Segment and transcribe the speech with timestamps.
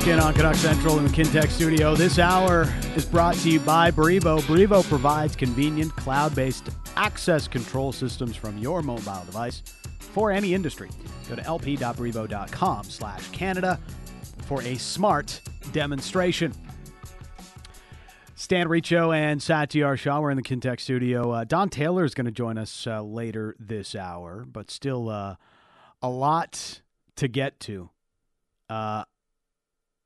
[0.00, 1.94] Back in on Canuck Central in the Kintec studio.
[1.94, 4.40] This hour is brought to you by Brivo.
[4.40, 9.62] Brivo provides convenient cloud-based access control systems from your mobile device
[9.98, 10.88] for any industry.
[11.28, 13.78] Go to lp.brivo.com slash Canada
[14.46, 16.54] for a smart demonstration.
[18.36, 21.30] Stan Riccio and Satiar Shah were in the Kintec studio.
[21.30, 25.36] Uh, Don Taylor is going to join us uh, later this hour, but still uh,
[26.00, 26.80] a lot
[27.16, 27.90] to get to.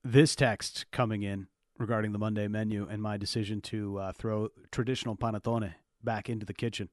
[0.04, 1.46] This text coming in
[1.78, 5.72] regarding the Monday menu and my decision to uh, throw traditional panettone
[6.02, 6.90] back into the kitchen.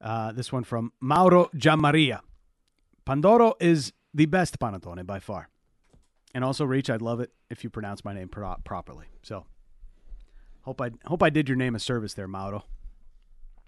[0.00, 2.20] Uh, this one from Mauro Giammaria.
[3.04, 5.48] Pandoro is the best panettone by far.
[6.32, 9.06] And also, Reach, I'd love it if you pronounce my name pro- properly.
[9.22, 9.44] So,
[10.62, 12.64] hope I hope I did your name a service there, Mauro.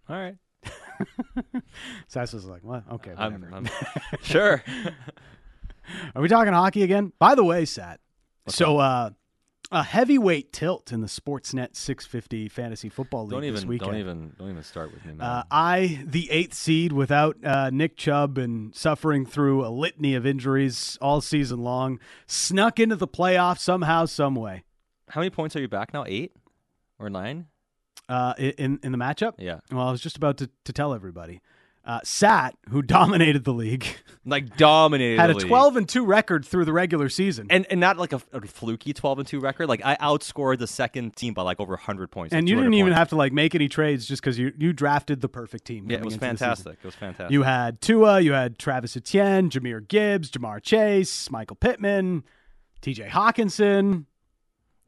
[0.09, 0.37] All right.
[2.07, 2.85] Sass was like, "What?
[2.93, 3.47] Okay, I'm.
[3.53, 3.69] I'm
[4.23, 4.63] sure.
[6.15, 7.13] Are we talking hockey again?
[7.19, 7.99] By the way, Sat.
[8.49, 9.11] So, uh,
[9.73, 13.93] a heavyweight tilt in the Sportsnet 650 fantasy football league don't this even weekend.
[13.93, 15.27] don't even don't even start with me, man.
[15.27, 20.27] Uh, I, the eighth seed, without uh, Nick Chubb and suffering through a litany of
[20.27, 24.65] injuries all season long, snuck into the playoffs somehow, some way.
[25.09, 26.05] How many points are you back now?
[26.07, 26.33] Eight
[26.99, 27.47] or nine?
[28.09, 31.41] Uh, in in the matchup, Yeah, well, I was just about to, to tell everybody.
[31.83, 33.87] Uh, Sat, who dominated the league,
[34.27, 35.19] like dominated.
[35.19, 35.35] had a.
[35.35, 37.47] 12 and two record through the regular season.
[37.49, 39.67] and and not like a, a fluky twelve and two record.
[39.69, 42.35] Like I outscored the second team by like over hundred points.
[42.35, 42.99] And like you didn't even points.
[42.99, 45.91] have to like make any trades just because you you drafted the perfect team.
[45.91, 46.37] Yeah, it was into the season.
[46.39, 46.79] fantastic.
[46.83, 47.31] It was fantastic.
[47.33, 52.25] You had Tua, you had Travis Etienne, Jahmyr Gibbs, Ja'Marr Chase, Michael Pittman,
[52.83, 53.09] T.J.
[53.09, 54.05] Hockenson.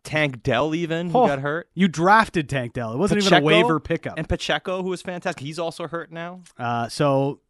[0.05, 1.69] Tank Dell even who Oh, got hurt.
[1.75, 2.92] You drafted Tank Dell.
[2.92, 4.19] It wasn't even a waiver pickup.
[4.19, 6.41] And Pacheco, who was fantastic, he's also hurt now.
[6.59, 7.41] Uh, so,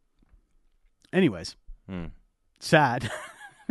[1.13, 1.57] anyways,
[1.89, 2.07] Hmm.
[2.61, 3.11] sad.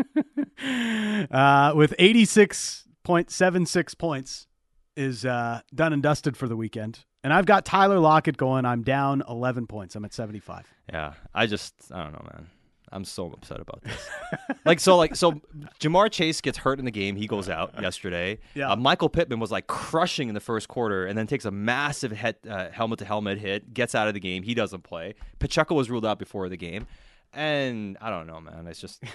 [1.32, 4.48] uh, with 86.76 points
[4.96, 7.06] is uh, done and dusted for the weekend.
[7.24, 8.66] And I've got Tyler Lockett going.
[8.66, 9.96] I'm down 11 points.
[9.96, 10.66] I'm at 75.
[10.92, 12.48] Yeah, I just I don't know, man.
[12.92, 14.10] I'm so upset about this.
[14.66, 15.42] like so, like so,
[15.80, 17.16] Ja'Marr Chase gets hurt in the game.
[17.16, 18.40] He goes out yesterday.
[18.54, 18.72] Yeah.
[18.72, 22.12] Uh, Michael Pittman was like crushing in the first quarter, and then takes a massive
[22.12, 23.74] head uh, helmet to helmet hit.
[23.74, 24.44] Gets out of the game.
[24.44, 25.16] He doesn't play.
[25.40, 26.86] Pacheco was ruled out before the game,
[27.34, 28.68] and I don't know, man.
[28.68, 29.04] It's just.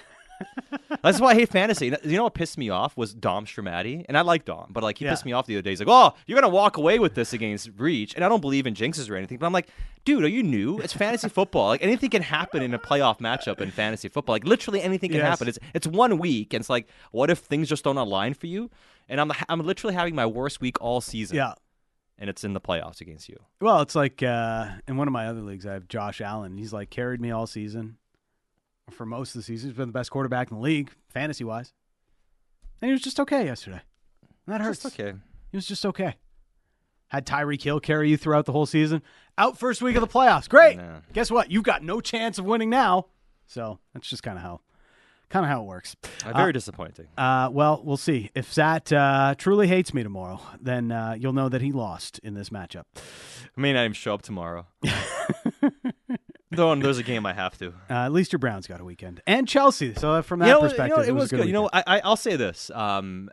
[1.03, 1.87] That's why I hate fantasy.
[2.05, 4.99] You know what pissed me off was Dom Stramati, and I like Dom, but like
[4.99, 5.13] he Yeah.
[5.13, 5.71] pissed me off the other day.
[5.71, 8.67] He's like, "Oh, you're gonna walk away with this against Reach," and I don't believe
[8.67, 9.39] in jinxes or anything.
[9.39, 9.69] But I'm like,
[10.05, 10.79] dude, are you new?
[10.79, 11.69] It's fantasy football.
[11.69, 14.35] Like anything can happen in a playoff matchup in fantasy football.
[14.35, 15.29] Like literally anything can Yes.
[15.29, 15.49] happen.
[15.49, 18.71] It's it's one week, and it's like, what if things just don't align for you?
[19.09, 21.37] And I'm I'm literally having my worst week all season.
[21.37, 21.55] Yeah.
[22.19, 23.37] and it's in the playoffs against you.
[23.61, 26.57] Well, it's like uh, in one of my other leagues, I have Josh Allen.
[26.57, 27.99] He's like carried me all season.
[28.91, 31.73] For most of the season, he's been the best quarterback in the league, fantasy wise.
[32.81, 33.81] And he was just okay yesterday.
[34.47, 34.83] And that hurts.
[34.83, 35.17] Just okay.
[35.51, 36.15] He was just okay.
[37.09, 39.03] Had Tyreek Hill carry you throughout the whole season.
[39.39, 40.49] Out first week of the playoffs.
[40.49, 40.79] Great.
[41.13, 41.51] Guess what?
[41.51, 43.07] You've got no chance of winning now.
[43.47, 44.61] So that's just kind of how,
[45.31, 45.97] kind of how it works.
[46.25, 47.07] Uh, very disappointing.
[47.17, 48.31] Uh, well, we'll see.
[48.35, 52.35] If Sat uh, truly hates me tomorrow, then uh, you'll know that he lost in
[52.35, 52.85] this matchup.
[52.97, 54.67] I may not even show up tomorrow.
[56.51, 57.69] Though there's a game I have to.
[57.91, 59.95] Uh, at least your Browns got a weekend and Chelsea.
[59.95, 61.47] So uh, from that you know, perspective, you know, it, it was a good.
[61.47, 61.71] You know.
[61.73, 62.71] I, I, I'll say this.
[62.73, 63.31] Um,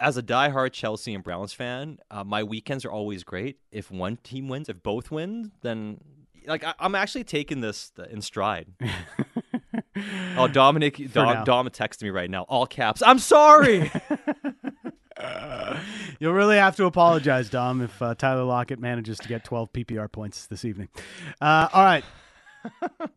[0.00, 3.58] as a diehard Chelsea and Browns fan, uh, my weekends are always great.
[3.72, 6.00] If one team wins, if both win, then
[6.46, 8.68] like I, I'm actually taking this in stride.
[10.36, 11.12] oh, Dominic.
[11.12, 13.02] Dom, Dom texted me right now, all caps.
[13.04, 13.90] I'm sorry.
[16.20, 20.10] You'll really have to apologize, Dom, if uh, Tyler Lockett manages to get 12 PPR
[20.10, 20.88] points this evening.
[21.40, 22.04] Uh, all right.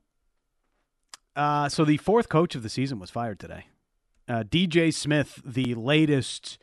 [1.35, 3.65] uh, so the fourth coach of the season was fired today.
[4.27, 6.57] Uh, DJ Smith, the latest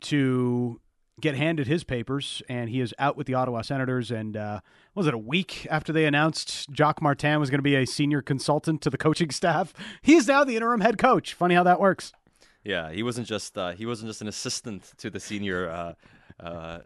[0.00, 0.80] to
[1.20, 4.10] get handed his papers, and he is out with the Ottawa Senators.
[4.10, 4.60] And uh,
[4.94, 8.20] was it a week after they announced Jacques Martin was going to be a senior
[8.20, 9.72] consultant to the coaching staff?
[10.02, 11.34] He is now the interim head coach.
[11.34, 12.12] Funny how that works.
[12.64, 15.94] Yeah, he wasn't just uh, he wasn't just an assistant to the senior uh,
[16.42, 16.78] uh,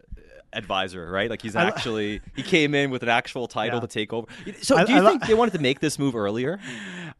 [0.52, 1.30] advisor, right?
[1.30, 3.80] Like he's actually he came in with an actual title Yeah.
[3.80, 4.26] to take over.
[4.60, 6.58] So do you I think they wanted to make this move earlier?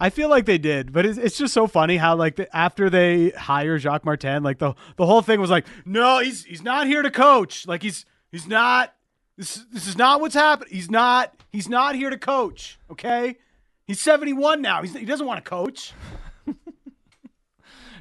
[0.00, 2.88] I feel like they did, but it's, it's just so funny how like the, after
[2.88, 6.86] they hire Jacques Martin, like the the whole thing was like, no, he's he's not
[6.86, 7.66] here to coach.
[7.66, 8.94] Like he's he's not.
[9.36, 10.72] This this is not what's happening.
[10.74, 12.78] He's not he's not here to coach.
[12.90, 13.36] Okay,
[13.86, 14.82] he's seventy one now.
[14.82, 15.92] He's, he doesn't want to coach.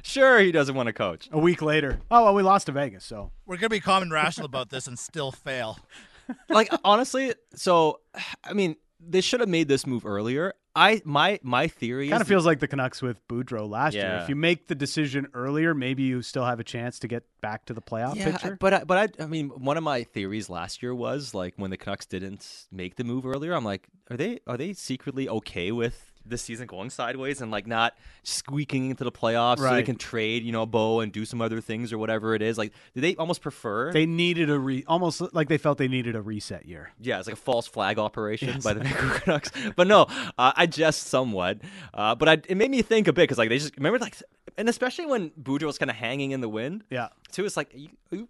[0.02, 1.28] Sure, he doesn't want to coach.
[1.32, 4.12] A week later, oh well, we lost to Vegas, so We're gonna be calm and
[4.12, 5.78] rational about this and still fail.
[6.48, 8.00] like honestly, so
[8.44, 10.54] I mean, they should have made this move earlier.
[10.78, 14.20] I my my theory Kind of feels like the Canucks with Boudreau last year.
[14.22, 17.64] If you make the decision earlier, maybe you still have a chance to get back
[17.64, 18.56] to the playoff yeah, picture.
[18.60, 21.70] but I, but I, I mean, one of my theories last year was like when
[21.70, 23.54] the Canucks didn't make the move earlier.
[23.54, 27.66] I'm like, are they are they secretly okay with this season going sideways and like
[27.66, 31.40] not squeaking into the playoffs so they can trade, you know, Bo and do some
[31.40, 32.58] other things or whatever it is?
[32.58, 33.92] Like, do they almost prefer?
[33.92, 36.92] They needed a re almost like they felt they needed a reset year.
[37.00, 39.50] Yeah, it's like a false flag operation by the Vancouver Canucks.
[39.76, 40.02] But no,
[40.38, 41.58] uh, I jest somewhat.
[41.94, 44.16] Uh, but I, it made me think a bit because like they just remember like,
[44.56, 46.84] and especially when Boudreau was kind of hanging in the wind.
[46.90, 47.08] Yeah.
[47.32, 47.44] too.
[47.44, 48.28] It's like, you, you-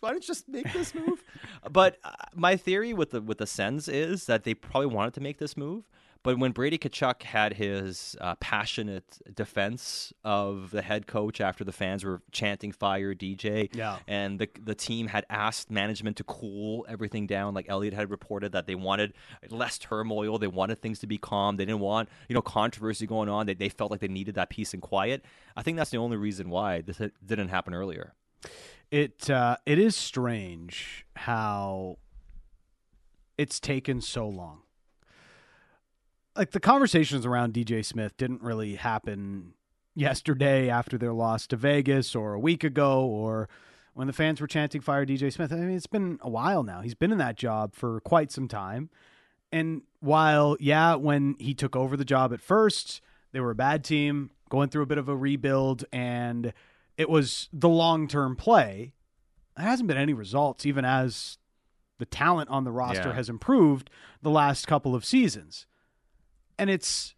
[0.00, 1.22] why don't you just make this move?
[1.70, 5.20] but uh, my theory with the with the Sens is that they probably wanted to
[5.20, 5.84] make this move,
[6.22, 11.72] but when Brady Tkachuk had his uh, passionate defense of the head coach after the
[11.72, 13.98] fans were chanting "Fire DJ," Yeah.
[14.06, 18.52] and the the team had asked management to cool everything down, like Elliotte had reported
[18.52, 19.12] that they wanted
[19.50, 23.28] less turmoil, they wanted things to be calm, they didn't want you know controversy going
[23.28, 23.46] on.
[23.46, 25.24] They they felt like they needed that peace and quiet.
[25.56, 28.14] I think that's the only reason why this didn't happen earlier.
[28.90, 31.98] It uh, it is strange how
[33.38, 34.60] it's taken so long.
[36.36, 39.52] Like the conversations around DJ Smith didn't really happen
[39.94, 43.48] yesterday after their loss to Vegas or a week ago or
[43.94, 45.52] when the fans were chanting fire DJ Smith.
[45.52, 46.80] I mean, it's been a while now.
[46.80, 48.88] He's been in that job for quite some time.
[49.50, 53.02] And while, yeah, when he took over the job at first,
[53.32, 56.54] they were a bad team, going through a bit of a rebuild, and
[56.96, 58.94] it was the long term play.
[59.58, 61.36] There hasn't been any results, even as
[61.98, 63.14] the talent on the roster Yeah.
[63.14, 63.90] has improved
[64.22, 65.66] the last couple of seasons.
[66.62, 67.16] And it's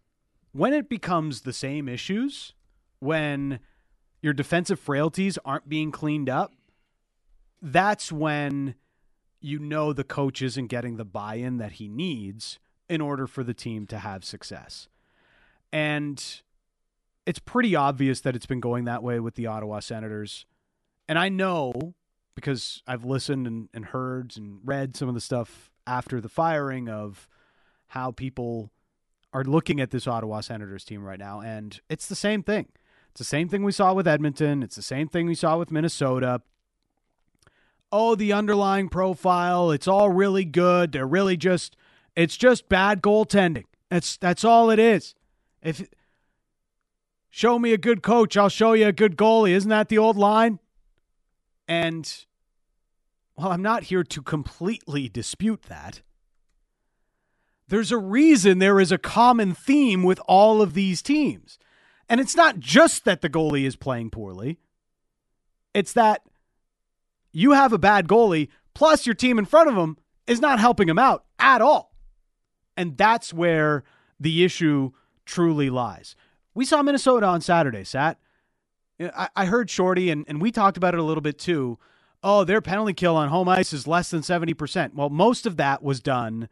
[0.52, 2.54] when it becomes the same issues,
[2.98, 3.60] when
[4.22, 6.54] your defensive frailties aren't being cleaned up,
[7.60, 8.74] that's when
[9.42, 12.58] you know the coach isn't getting the buy in that he needs
[12.88, 14.88] in order for the team to have success.
[15.70, 16.24] And
[17.26, 20.46] it's pretty obvious that it's been going that way with the Ottawa Senators.
[21.06, 21.92] And I know
[22.34, 26.88] because I've listened and, and heard and read some of the stuff after the firing
[26.88, 27.28] of
[27.88, 28.70] how people
[29.34, 31.40] are looking at this Ottawa Senators team right now.
[31.40, 32.68] And it's the same thing.
[33.10, 34.62] It's the same thing we saw with Edmonton.
[34.62, 36.40] It's the same thing we saw with Minnesota.
[37.92, 40.92] Oh, the underlying profile, it's all really good.
[40.92, 41.76] They're really just
[42.16, 43.64] it's just bad goaltending.
[43.90, 45.14] That's that's all it is.
[45.62, 45.88] If
[47.30, 49.50] show me a good coach, I'll show you a good goalie.
[49.50, 50.58] Isn't that the old line?
[51.68, 52.12] And
[53.36, 56.02] well, I'm not here to completely dispute that.
[57.68, 61.58] There's a reason there is a common theme with all of these teams.
[62.08, 64.58] And it's not just that the goalie is playing poorly.
[65.72, 66.22] It's that
[67.32, 69.96] you have a bad goalie, plus your team in front of him
[70.26, 71.94] is not helping him out at all.
[72.76, 73.84] And that's where
[74.20, 74.92] the issue
[75.24, 76.14] truly lies.
[76.54, 78.18] We saw Minnesota on Saturday, Sat.
[79.00, 81.78] I, I heard Shorty, and, and we talked about it a little bit too.
[82.22, 84.94] Oh, their penalty kill on home ice is less than 70%.
[84.94, 86.48] Well, most of that was done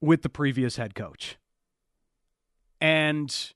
[0.00, 1.36] with the previous head coach.
[2.80, 3.52] And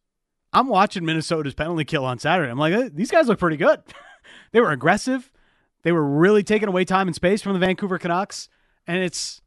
[0.53, 2.51] I'm watching Minnesota's penalty kill on Saturday.
[2.51, 3.81] I'm like, "Eh, these guys look pretty good.
[4.53, 5.31] they were aggressive.
[5.83, 8.49] They were really taking away time and space from the Vancouver Canucks.
[8.87, 9.43] And it's,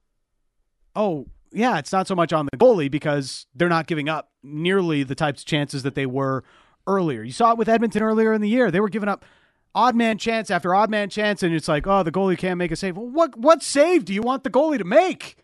[0.96, 5.04] oh, yeah, it's not so much on the goalie because they're not giving up nearly
[5.04, 6.44] the types of chances that they were
[6.86, 7.24] earlier.
[7.24, 8.70] You saw it with Edmonton earlier in the year.
[8.70, 9.26] They were giving up
[9.74, 12.72] odd man chance after odd man chance, and it's like, oh, the goalie can't make
[12.72, 12.98] a save.
[12.98, 15.38] Well, what what save do you want the goalie to make?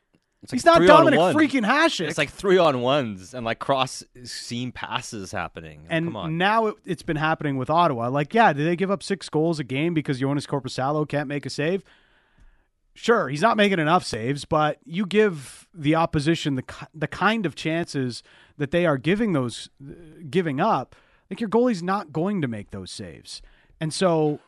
[0.43, 2.07] It's He's not three on Dominik freaking Hasek.
[2.07, 5.85] It's like three on ones and like cross seam passes happening.
[5.89, 6.37] and Come on.
[6.37, 8.09] now it, it's been happening with Ottawa.
[8.09, 11.45] Like, yeah, did they give up six goals a game because Joonas Korpisalo can't make
[11.45, 11.81] a save?
[12.93, 17.45] Sure, he's not making enough saves, but you give the opposition the ki- the kind
[17.45, 18.21] of chances
[18.57, 19.69] that they are giving those
[20.29, 20.95] giving up.
[21.31, 23.41] Like your goalie's not going to make those saves,
[23.79, 24.39] and so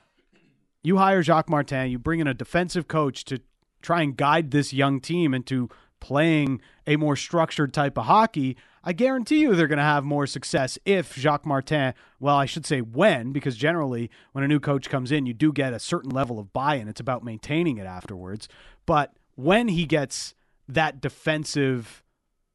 [0.83, 3.39] you hire Jacques Martin, you bring in a defensive coach to
[3.81, 5.67] try and guide this young team into
[5.99, 8.57] playing a more structured type of hockey.
[8.83, 12.65] I guarantee you they're going to have more success if Jacques Martin, well, I should
[12.65, 16.11] say when, because generally when a new coach comes in, you do get a certain
[16.11, 16.87] level of buy in.
[16.87, 18.47] It's about maintaining it afterwards.
[18.85, 20.35] But when he gets
[20.67, 22.03] that defensive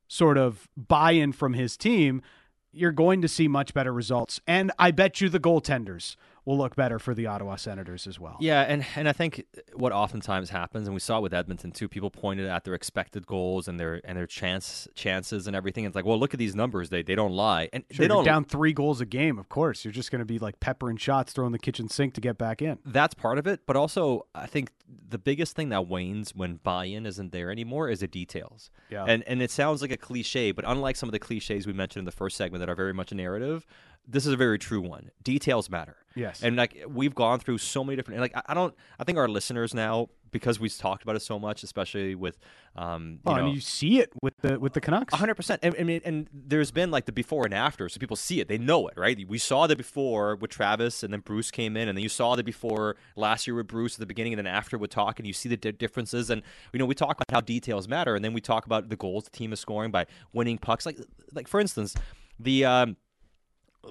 [0.06, 2.22] sort of buy in from his team,
[2.72, 4.40] you're going to see much better results.
[4.46, 6.16] And I bet you the goaltenders
[6.50, 8.36] will look better for the Ottawa Senators as well.
[8.40, 11.88] Yeah, and and I think what oftentimes happens, and we saw it with Edmonton too.
[11.88, 15.84] People pointed at their expected goals and their and their chance chances and everything.
[15.84, 18.24] It's like, well, look at these numbers; they they don't lie, and Sure, they don't.
[18.24, 19.38] down three goals a game.
[19.38, 22.20] Of course, you're just going to be like peppering shots, throwing the kitchen sink to
[22.20, 22.78] get back in.
[22.84, 24.70] that's part of it, but also I think
[25.08, 28.70] the biggest thing that wanes when buy-in isn't there anymore is the details.
[28.90, 29.04] Yeah.
[29.06, 32.00] And and it sounds like a cliche, but unlike some of the cliches we mentioned
[32.00, 33.66] in the first segment that are very much a narrative,
[34.06, 35.10] this is a very true one.
[35.22, 35.96] Details matter.
[36.16, 36.42] Yes.
[36.42, 39.28] And like we've gone through so many different like I- I don't I think our
[39.28, 42.36] listeners now because we've talked about it so much, especially with
[42.74, 45.14] um you Well, know I mean, you see it with the with the Canucks.
[45.14, 45.60] hundred percent.
[45.64, 48.58] I mean, and there's been like the before and after, so people see it, they
[48.58, 49.16] know it, right?
[49.28, 52.34] We saw the before with Travis, and then Bruce came in, and then you saw
[52.34, 55.26] the before last year with Bruce at the beginning, and then after with talk, and
[55.28, 56.28] you see the di- differences.
[56.30, 56.42] And
[56.72, 59.24] you know, we talk about how details matter, and then we talk about the goals
[59.24, 60.86] the team is scoring by winning pucks.
[60.86, 60.98] Like,
[61.34, 61.94] like for instance,
[62.38, 62.96] the um,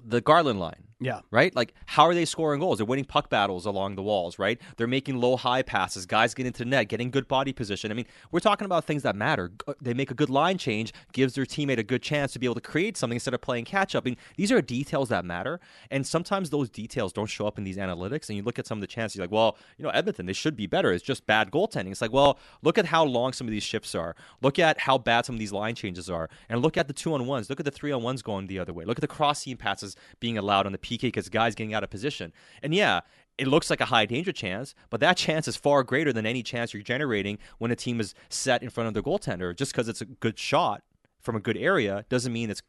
[0.03, 1.21] the Garland line Yeah.
[1.31, 1.55] right?
[1.55, 2.79] Like, how are they scoring goals?
[2.79, 4.59] They're winning puck battles along the walls, right?
[4.75, 7.89] They're making low high passes, guys get into the net, getting good body position.
[7.89, 9.51] I mean, we're talking about things that matter.
[9.65, 12.45] Uh, they make a good line change, gives their teammate a good chance to be
[12.45, 14.03] able to create something instead of playing catch up.
[14.05, 15.61] I mean, these are details that matter.
[15.89, 18.27] And sometimes those details don't show up in these analytics.
[18.27, 20.33] And you look at some of the chances, you're like, well, you know, Edmonton, they
[20.33, 20.91] should be better.
[20.91, 21.91] It's just bad goaltending.
[21.91, 24.17] It's like, well, look at how long some of these shifts are.
[24.41, 26.29] Look at how bad some of these line changes are.
[26.49, 27.49] And look at the two on ones.
[27.49, 28.83] Look at the three on ones going the other way.
[28.83, 31.83] Look at the cross seam passes being allowed on the PK because guys getting out
[31.83, 32.33] of position.
[32.63, 33.01] And yeah,
[33.37, 36.43] it looks like a high danger chance, but that chance is far greater than any
[36.43, 39.55] chance you're generating when a team is set in front of their goaltender.
[39.55, 40.81] Just because it's a good shot
[41.21, 42.61] from a good area doesn't mean it's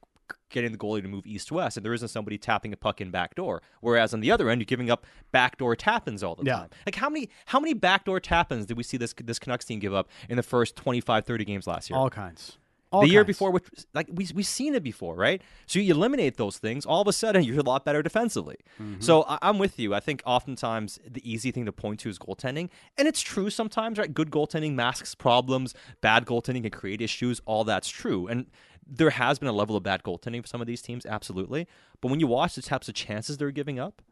[0.48, 3.10] getting the goalie to move east west and there isn't somebody tapping a puck in
[3.10, 3.62] backdoor.
[3.80, 6.56] Whereas on the other end, you're giving up backdoor tap-ins all the Yeah.
[6.56, 6.70] time.
[6.86, 9.94] Like how many how many backdoor tap-ins did we see this this Canucks team give
[9.94, 11.98] up in the first 25 30 games last year?
[11.98, 12.58] All kinds.
[12.92, 15.40] All the year before, which like we we've seen it before, right?
[15.66, 18.56] So you eliminate those things, all of a sudden you're a lot better defensively.
[18.80, 19.00] Mm-hmm.
[19.00, 19.94] So I, I'm with you.
[19.94, 22.68] I think oftentimes the easy thing to point to is goaltending,
[22.98, 24.12] and it's true sometimes, right?
[24.12, 27.40] Good goaltending masks problems, bad goaltending can create issues.
[27.46, 28.46] All that's true, and
[28.86, 31.68] there has been a level of bad goaltending for some of these teams, absolutely.
[32.00, 34.02] But when you watch the types of chances they're giving up,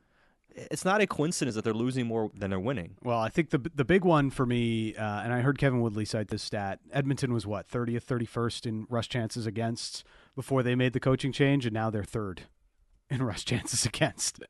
[0.70, 2.96] it's not a coincidence that they're losing more than they're winning.
[3.02, 6.04] Well, I think the the big one for me, uh, and I heard Kevin Woodley
[6.04, 6.80] cite this stat.
[6.92, 11.32] Edmonton was what thirtieth, thirty first in rush chances against before they made the coaching
[11.32, 12.42] change, and now they're third
[13.10, 14.42] in rush chances against.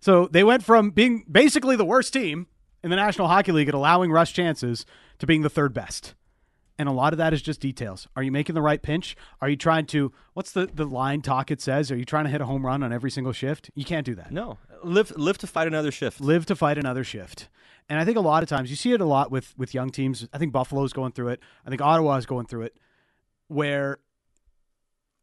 [0.00, 2.46] So they went from being basically the worst team
[2.82, 4.84] in the National Hockey League at allowing rush chances
[5.18, 6.14] to being the third best.
[6.78, 8.08] And a lot of that is just details.
[8.16, 9.16] Are you making the right pinch?
[9.40, 11.92] Are you trying to what's the, the line talk it says?
[11.92, 13.70] Are you trying to hit a home run on every single shift?
[13.74, 16.20] You can't do that No, live live to fight another shift.
[16.20, 17.48] live to fight another shift.
[17.88, 19.90] And I think a lot of times you see it a lot with with young
[19.90, 20.26] teams.
[20.32, 21.40] I think Buffalo's going through it.
[21.64, 22.76] I think Ottawa's going through it,
[23.48, 23.98] where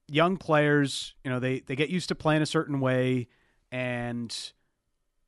[0.08, 3.28] young players, you know, they they get used to playing a certain way,
[3.72, 4.54] and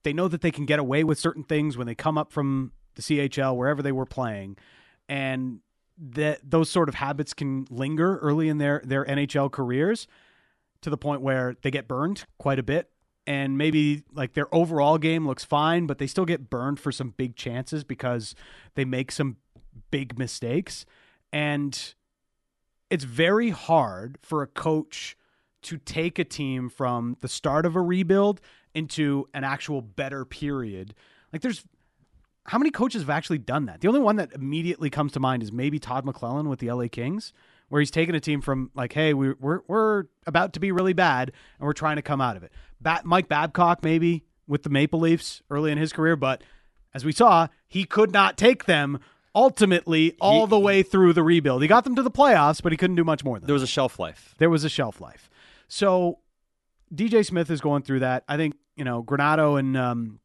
[0.04, 2.72] they know that they can get away with certain things when they come up from
[2.96, 4.56] the CHL wherever they were playing,
[5.10, 5.60] and
[5.98, 10.08] that those sort of habits can linger early in their their NHL careers
[10.82, 12.90] to the point where they get burned quite a bit.
[13.26, 17.14] And maybe like their overall game looks fine but they still get burned for some
[17.16, 18.36] big chances because
[18.76, 19.38] they make some
[19.92, 20.86] big mistakes.
[21.32, 21.94] And
[22.90, 25.18] it's very hard for a coach
[25.64, 28.42] to take a team from the start of a rebuild
[28.76, 30.94] into an actual better period.
[31.32, 31.64] Like there's
[32.46, 33.82] how many coaches have actually done that?
[33.82, 36.88] The only one that immediately comes to mind is maybe Todd McLellan with the LA
[36.92, 37.32] Kings,
[37.70, 40.94] where he's taken a team from like, hey, we're we're, we're about to be really
[40.94, 42.52] bad and we're trying to come out of it.
[42.82, 46.44] Bat- Mike Babcock maybe with the Maple Leafs early in his career, but
[46.94, 49.00] as we saw, he could not take them
[49.34, 51.62] ultimately all the way through the rebuild.
[51.62, 53.62] He got them to the playoffs, but he couldn't do much more than There that
[53.62, 54.36] was a shelf life.
[54.38, 55.30] there was a shelf life.
[55.68, 56.20] So
[56.94, 58.24] DJ Smith is going through that.
[58.28, 60.20] I think you know Granato and um,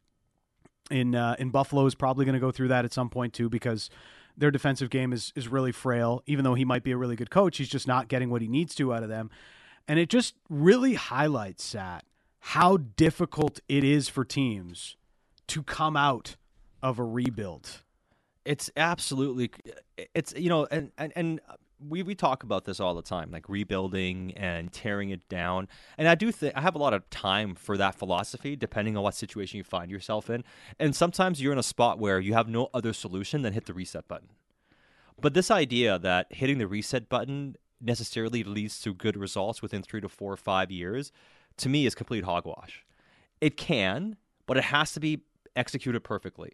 [0.90, 3.48] in uh, in Buffalo is probably going to go through that at some point too
[3.48, 3.90] because
[4.36, 6.22] their defensive game is is really frail.
[6.26, 8.48] Even though he might be a really good coach, he's just not getting what he
[8.48, 9.30] needs to out of them.
[9.86, 12.04] And it just really highlights Sat
[12.40, 14.96] how difficult it is for teams
[15.48, 16.36] to come out
[16.82, 17.82] of a rebuild.
[18.44, 19.50] It's absolutely
[20.14, 21.40] it's you know and and, and
[21.86, 25.68] we, we talk about this all the time like rebuilding and tearing it down.
[25.96, 29.02] And i do think i have a lot of time for that philosophy depending on
[29.02, 30.44] what situation you find yourself in.
[30.78, 33.74] And sometimes you're in a spot where you have no other solution than hit the
[33.74, 34.28] reset button.
[35.20, 40.00] But this idea that hitting the reset button necessarily leads to good results within three
[40.00, 41.12] to four or five years
[41.58, 42.84] to me is complete hogwash.
[43.40, 44.16] It can
[44.46, 45.20] but it has to be
[45.54, 46.52] executed perfectly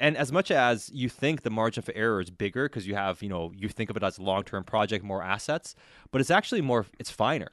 [0.00, 3.22] and as much as you think the margin for error is bigger because you have,
[3.22, 5.74] you know, you think of it as a long-term project, more assets,
[6.10, 7.50] but it's actually more, it's finer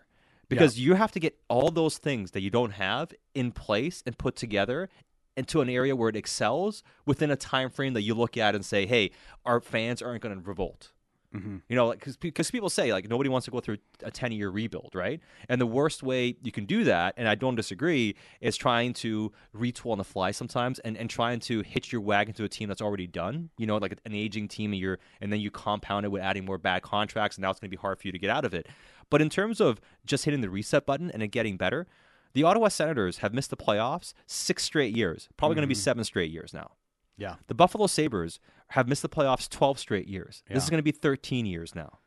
[0.50, 4.18] because you have to get all those things that you don't have in place and
[4.18, 4.90] put together
[5.38, 8.66] into an area where it excels within a time frame that you look at and
[8.66, 9.12] say, "Hey,
[9.46, 10.92] our fans aren't going to revolt."
[11.36, 11.58] Mm-hmm.
[11.70, 14.50] You know, because because people say like nobody wants to go through a ten year
[14.50, 15.22] rebuild, right?
[15.48, 19.32] And the worst way you can do that, and I don't disagree, is trying to
[19.56, 22.68] retool on the fly sometimes, and, and trying to hitch your wagon to a team
[22.68, 23.50] that's already done.
[23.58, 26.44] You know, like an aging team, and you're and then you compound it with adding
[26.44, 28.44] more bad contracts, and now it's going to be hard for you to get out
[28.44, 28.68] of it.
[29.10, 31.88] But in terms of just hitting the reset button and it getting better,
[32.34, 36.04] the Ottawa Senators have missed the playoffs six straight years, probably going to be seven
[36.04, 36.72] straight years now.
[37.22, 37.36] Yeah.
[37.48, 40.42] The Buffalo Sabres have missed the playoffs 12 straight years.
[40.50, 42.00] This is going to be 13 years now.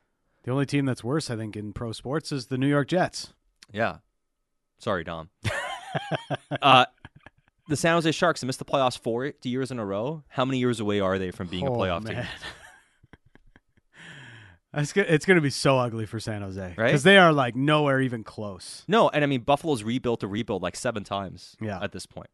[0.42, 3.32] The only team that's worse, I think, in pro sports is the New York Jets.
[3.72, 3.98] Yeah.
[4.78, 5.30] Sorry, Dom.
[6.62, 6.86] uh,
[7.68, 10.24] the San Jose Sharks have missed the playoffs four years in a row.
[10.28, 12.16] How many years away are they from being a Oh, playoff team?
[12.16, 12.28] man.
[14.76, 16.76] It's it's going to be so ugly for San Jose Right?
[16.76, 18.82] because they are like nowhere even close.
[18.88, 21.78] No, and I mean Buffalo's rebuilt to rebuild like seven times Yeah.
[21.80, 22.26] at this point.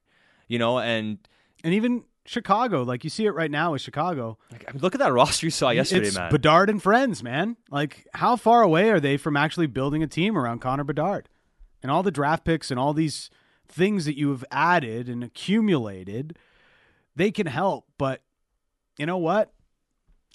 [0.49, 1.19] You know, and
[1.63, 4.39] And even Chicago, like you see it right now with Chicago.
[4.53, 6.31] like, I mean, look at that roster you saw yesterday, it's man.
[6.31, 7.57] Bedard and friends, man.
[7.71, 11.29] Like how far away are they from actually building a team around Connor Bedard?
[11.83, 13.31] And all the draft picks and all these
[13.67, 16.37] things that you have added and accumulated,
[17.17, 18.23] they can help, but
[18.99, 19.53] you know what?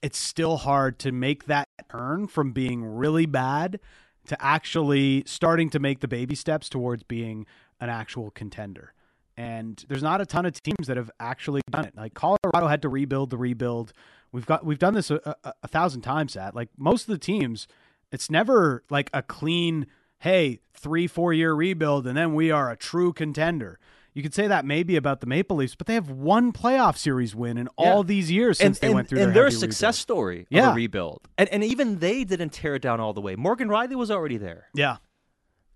[0.01, 3.79] It's still hard to make that turn from being really bad
[4.27, 7.45] to actually starting to make the baby steps towards being
[7.79, 8.93] an actual contender.
[9.37, 11.95] And there's not a ton of teams that have actually done it.
[11.95, 13.91] Like Colorado had to rebuild the rebuild.
[14.31, 16.35] We've got we've done this a, a, a thousand times.
[16.37, 17.67] At like most of the teams,
[18.11, 19.87] it's never like a clean,
[20.19, 23.77] hey, three four year rebuild, and then we are a true contender.
[24.13, 27.35] You could say that maybe about the Maple Leafs, but they have one playoff series
[27.35, 29.95] win in all these years since they went through and their they're a success rebuild.
[29.95, 30.73] story Yeah.
[30.73, 31.27] rebuild.
[31.37, 33.35] And and even they didn't tear it down all the way.
[33.35, 34.67] Morgan Rielly was already there.
[34.73, 34.97] Yeah,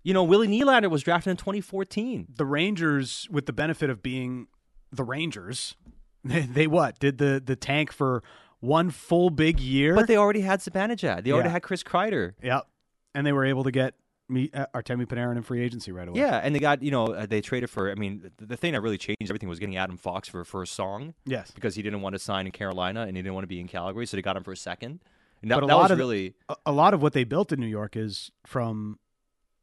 [0.02, 2.28] You know, Willie Nylander was drafted in 2014.
[2.36, 4.46] the Rangers, with the benefit of being
[4.92, 5.76] the Rangers,
[6.24, 8.22] they, they what did the the tank for
[8.60, 11.24] one full big year, But they already had Zibanejad.
[11.24, 12.34] They already had Chris Kreider.
[12.42, 12.66] Yep.
[13.14, 13.94] And they were able to get
[14.28, 16.20] me, uh, Artemi Panarin in free agency right away.
[16.20, 18.74] Yeah, and they got, you know, uh, they traded for, I mean, the, the thing
[18.74, 21.50] that really changed everything was getting Adam Fox for, for a song Yes.
[21.50, 23.66] because he didn't want to sign in Carolina and he didn't want to be in
[23.66, 25.00] Calgary, so they got him for a second.
[25.42, 27.24] And that, But a that lot was of- really, A, a lot of what they
[27.24, 28.98] built in New York is from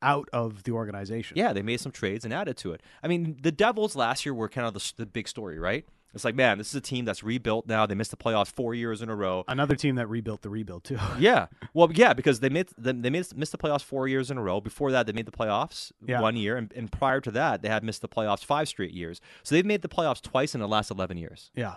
[0.02, 1.38] out of the organization.
[1.38, 2.82] yeah, they made some trades and added to it.
[3.04, 5.86] I mean, the Devils last year were kind of the, the big story, right?
[6.14, 7.86] It's like, man, this is a team that's rebuilt now.
[7.86, 9.44] They missed the playoffs four years in a row.
[9.48, 10.98] Another team that rebuilt the rebuild too.
[11.20, 14.42] Yeah, well, yeah, because they made they made, missed the playoffs four years in a
[14.42, 14.60] row.
[14.62, 16.22] Before that, they made the playoffs Yeah.
[16.22, 19.20] one year, and, and prior to that, they had missed the playoffs five straight years.
[19.44, 21.52] So they've made the playoffs twice in the last eleven years.
[21.56, 21.76] yeah.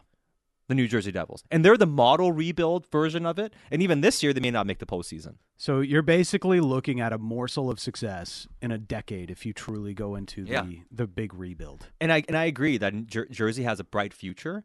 [0.71, 3.53] The New Jersey Devils, and they're the model rebuild version of it.
[3.73, 5.35] And even this year, they may not make the postseason.
[5.57, 9.95] So you're basically looking at a morsel of success in a decade if you truly
[9.95, 10.67] go into the Yeah.
[10.93, 11.89] the big rebuild.
[12.01, 14.63] And I and I agree that Jer- Jersey has a bright future,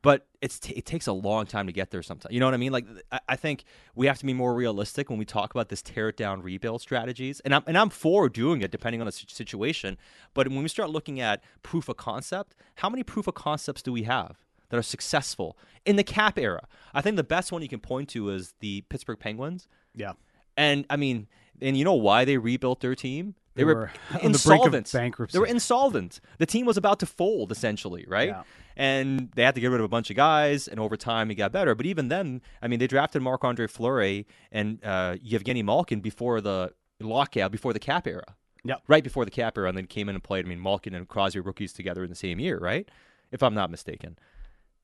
[0.00, 2.02] but it's t- it takes a long time to get there.
[2.02, 2.72] Sometimes, you know what I mean?
[2.72, 5.82] Like I, I think we have to be more realistic when we talk about this
[5.82, 7.40] tear it down rebuild strategies.
[7.40, 9.98] And I'm and I'm for doing it depending on the situation.
[10.32, 13.92] But when we start looking at proof of concept, how many proof of concepts do
[13.92, 14.38] we have?
[14.72, 16.66] That are successful in the cap era.
[16.94, 19.68] I think the best one you can point to is the Pittsburgh Penguins.
[19.94, 20.12] Yeah.
[20.56, 21.28] And I mean,
[21.60, 23.34] and you know why they rebuilt their team?
[23.54, 24.90] They were, were on the insolvent.
[24.90, 25.36] bankruptcy.
[25.36, 26.20] They were insolvent.
[26.38, 28.30] The team was about to fold, essentially, right?
[28.30, 28.42] Yeah.
[28.76, 31.34] And they had to get rid of a bunch of guys, and over time it
[31.34, 31.74] got better.
[31.74, 36.40] But even then, I mean, they drafted Marc Andre Fleury and uh, Evgeni Malkin before
[36.40, 38.36] the lockout, before the cap era.
[38.64, 38.82] Yep.
[38.88, 40.46] Right before the cap era, and then came in and played.
[40.46, 42.88] I mean, Malkin and Crosby rookies together in the same year, right?
[43.32, 44.16] If I'm not mistaken.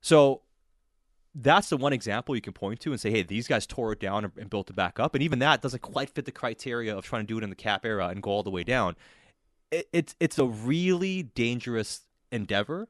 [0.08, 0.40] So
[1.34, 4.00] that's the one example you can point to and say, hey, these guys tore it
[4.00, 5.14] down and, built it back up.
[5.14, 7.56] And even that doesn't quite fit the criteria of trying to do it in the
[7.56, 8.96] cap era and go all the way down.
[9.70, 12.88] It, it's it's a really dangerous endeavor,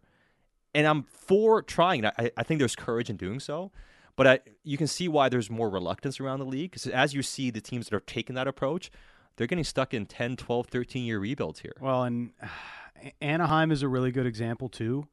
[0.73, 2.07] and I'm for trying.
[2.07, 3.73] I, I think there's courage in doing so,
[4.15, 7.23] but I, you can see why there's more reluctance around the league because as you
[7.25, 8.93] see the teams that are taking that approach,
[9.35, 11.75] they're getting stuck in 10, 12, 13 year rebuilds here.
[11.81, 12.31] Well, and
[13.21, 15.09] Anaheim is a really good example too.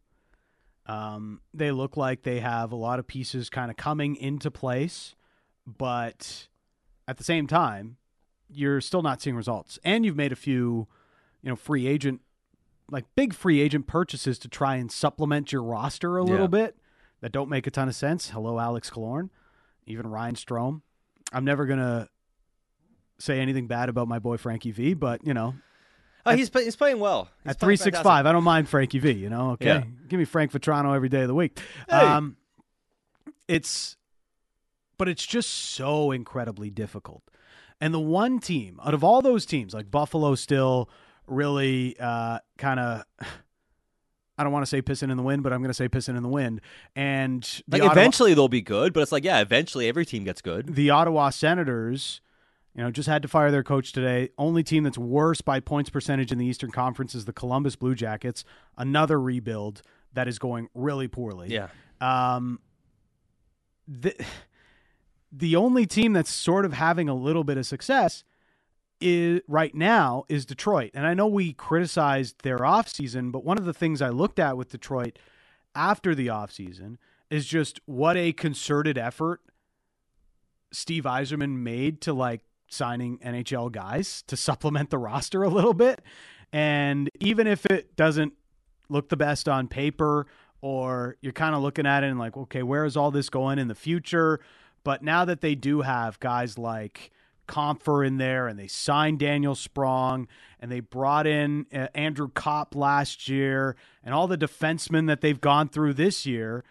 [0.88, 5.16] Um, they look like they have a lot of pieces kind of coming into place,
[5.66, 6.48] but
[7.08, 7.98] at the same time,
[8.50, 9.80] you're still not seeing results.
[9.84, 10.88] And you've made a few,
[11.42, 12.22] you know, free agent,
[12.92, 16.32] like big free agent purchases to try and supplement your roster a Yeah.
[16.32, 16.78] little bit
[17.22, 18.30] that don't make a ton of sense.
[18.30, 19.30] Hello, Alex Killorn,
[19.88, 20.82] even Ryan Strome.
[21.34, 22.10] I'm never gonna
[23.18, 25.56] say anything bad about my boy Frankie V, but you know,
[26.26, 27.30] Uh, he's, he's playing well.
[27.44, 29.12] He's at three six five, I don't mind Frankie V.
[29.12, 29.84] You know, okay, Yeah.
[30.08, 31.60] give me Frank Vatrano every day of the week.
[31.90, 31.98] Hey.
[31.98, 32.38] Um,
[33.48, 33.96] it's,
[34.98, 37.22] but it's just so incredibly difficult.
[37.82, 40.90] And the one team out of all those teams, like Buffalo, still
[41.28, 43.04] really uh, kind of
[44.38, 46.18] I don't want to say pissing in the wind, but I'm going to say pissing
[46.18, 46.62] in the wind.
[46.96, 50.24] And the Like Ottawa, eventually they'll be good, but it's like yeah, eventually every team
[50.24, 50.76] gets good.
[50.76, 52.22] the Ottawa Senators,
[52.76, 54.30] you know, just had to fire their coach today.
[54.38, 57.96] Only team that's worse by points percentage in the Eastern Conference is the Columbus Blue
[57.96, 58.44] Jackets.
[58.78, 59.82] Another rebuild
[60.14, 61.50] that is going really poorly.
[61.50, 61.70] Yeah.
[62.02, 62.60] Um,
[63.88, 64.14] the
[65.32, 68.24] the only team that's sort of having a little bit of success
[69.02, 70.92] is right now is Detroit.
[70.94, 74.58] And I know we criticized their offseason, but one of the things I looked at
[74.58, 75.20] with Detroit
[75.74, 76.98] after the offseason
[77.30, 79.42] is just what a concerted effort
[80.72, 86.02] Steve Yzerman made to like signing NHL guys to supplement the roster a little bit.
[86.54, 88.34] And even if it doesn't
[88.90, 90.28] look the best on paper
[90.62, 93.60] or you're kind of looking at it and like, okay, where is all this going
[93.60, 94.40] in the future?
[94.84, 97.12] But now that they do have guys like
[97.48, 100.28] Compher in there and they signed Daniel Sprong
[100.60, 105.42] and they brought in uh, Andrew Copp last year and all the defensemen that they've
[105.42, 106.64] gone through this year,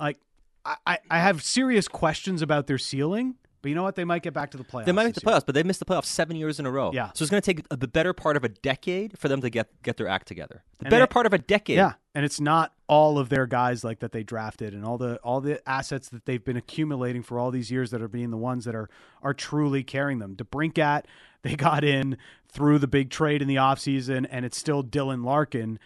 [0.00, 0.18] like
[0.64, 3.34] I, I- I have serious questions about their ceiling.
[3.60, 3.96] But you know what?
[3.96, 4.84] They might get back to the playoffs.
[4.86, 6.92] They might make the playoffs, but they missed the playoffs seven years in a row.
[6.94, 7.10] Yeah.
[7.14, 9.50] So it's going to take a, the better part of a decade for them to
[9.50, 10.62] get get their act together.
[10.78, 11.76] The And better they- part of a decade.
[11.76, 15.16] Yeah, and it's not all of their guys like that they drafted and all the
[15.24, 18.36] all the assets that they've been accumulating for all these years that are being the
[18.36, 18.88] ones that are
[19.22, 20.36] are truly carrying them.
[20.36, 21.04] DeBrincat,
[21.42, 22.16] they got in
[22.50, 25.78] through the big trade in the offseason and it's still Dylan Larkin.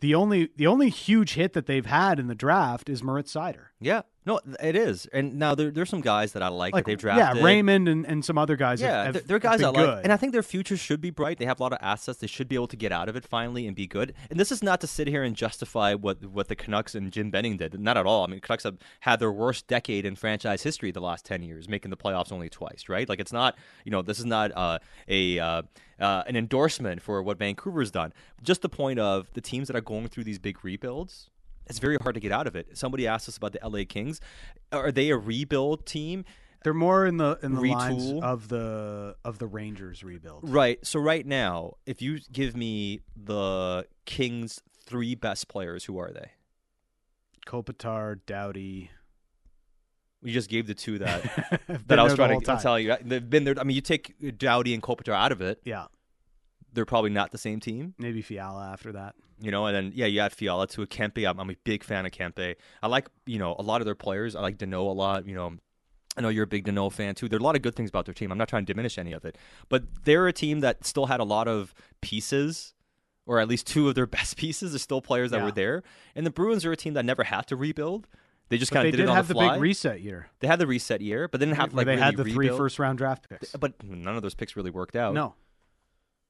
[0.00, 3.66] The only the only huge hit that they've had in the draft is Moritz Seider.
[3.80, 4.02] Yeah.
[4.26, 5.06] No, it is.
[5.06, 7.38] And now there, there's some guys that I like, Like that they've drafted.
[7.38, 8.80] yeah, Raymond and, and some other guys.
[8.80, 10.04] Yeah, have, they're, they're guys I like, good.
[10.04, 11.38] and I think their future should be bright.
[11.38, 12.18] They have a lot of assets.
[12.18, 14.12] They should be able to get out of it finally and be good.
[14.28, 17.30] And this is not to sit here and justify what what the Canucks and Jim
[17.30, 17.80] Benning did.
[17.80, 18.24] Not at all.
[18.24, 21.68] I mean, Canucks have had their worst decade in franchise history the last ten years,
[21.68, 22.88] making the playoffs only twice.
[22.88, 23.08] Right?
[23.08, 23.56] Like it's not.
[23.84, 24.78] You know, this is not uh,
[25.08, 25.38] a.
[25.38, 25.62] Uh,
[25.98, 28.10] uh, an endorsement for what Vancouver's done.
[28.42, 31.28] Just the point of the teams that are going through these big rebuilds,
[31.70, 32.76] it's very hard to get out of it.
[32.76, 34.20] Somebody asked us about the LA Kings.
[34.72, 36.24] Are they a rebuild team?
[36.62, 40.40] they're more in the in the lines of the of the Rangers rebuild.
[40.42, 40.84] Right.
[40.84, 46.32] So right now, if you give me the Kings' three best players, who are they?
[47.46, 48.90] Kopitar, Doughty.
[50.22, 52.94] We just gave the two that that I was trying to tell you.
[53.02, 53.54] They've been there.
[53.58, 55.86] I mean, you take Doughty and Kopitar out of it, Yeah,
[56.72, 57.94] they're probably not the same team.
[57.98, 59.14] maybe Fiala after that.
[59.42, 61.26] You know, and then yeah, you add Fiala to a Kempe.
[61.28, 62.56] I'm, I'm a big fan of Kempe.
[62.82, 64.36] I like you know a lot of their players.
[64.36, 65.26] I like Danault a lot.
[65.26, 65.56] You know,
[66.16, 67.28] I know you're a big Danault fan too.
[67.28, 68.30] There are a lot of good things about their team.
[68.32, 69.38] I'm not trying to diminish any of it,
[69.70, 72.74] but they're a team that still had a lot of pieces,
[73.26, 75.44] or at least two of their best pieces are still players that Yeah.
[75.44, 75.82] were there.
[76.14, 78.06] And the Bruins are a team that never had to rebuild.
[78.50, 79.54] They just kind of did, did it on have the fly.
[79.54, 80.28] big reset year.
[80.40, 82.34] they had the reset year, but they didn't have like they really had the three
[82.34, 82.58] rebuild.
[82.58, 83.52] first round draft picks.
[83.52, 85.14] But none of those picks really worked out.
[85.14, 85.34] No,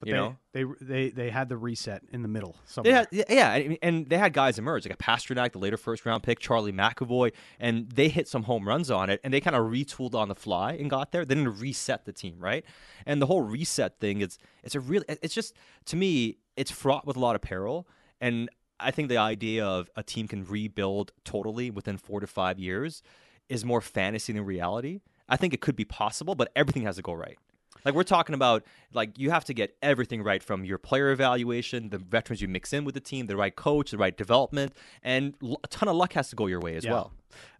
[0.01, 0.35] but You they, know?
[0.51, 2.53] they they they had the reset in the middle.
[2.53, 2.93] They Somewhere.
[2.95, 6.23] had, yeah, yeah, and they had guys emerge like a Pastrnak, the later first round
[6.23, 9.63] pick, Charlie McAvoy, and they hit some home runs on it, and they kind of
[9.71, 11.23] retooled on the fly and got there.
[11.23, 12.65] They didn't reset the team, right?
[13.05, 17.05] And the whole reset thing is it's a real, it's just to me, it's fraught
[17.07, 17.87] with a lot of peril,
[18.19, 22.57] and I think the idea of a team can rebuild totally within four to five
[22.57, 23.03] years
[23.47, 25.01] is more fantasy than reality.
[25.29, 27.37] I think it could be possible, but everything has to go right.
[27.85, 28.63] Like we're talking about,
[28.93, 32.73] like you have to get everything right from your player evaluation, the veterans you mix
[32.73, 35.95] in with the team, the right coach, the right development, and l- a ton of
[35.95, 36.91] luck has to go your way as Yeah.
[36.93, 37.13] well.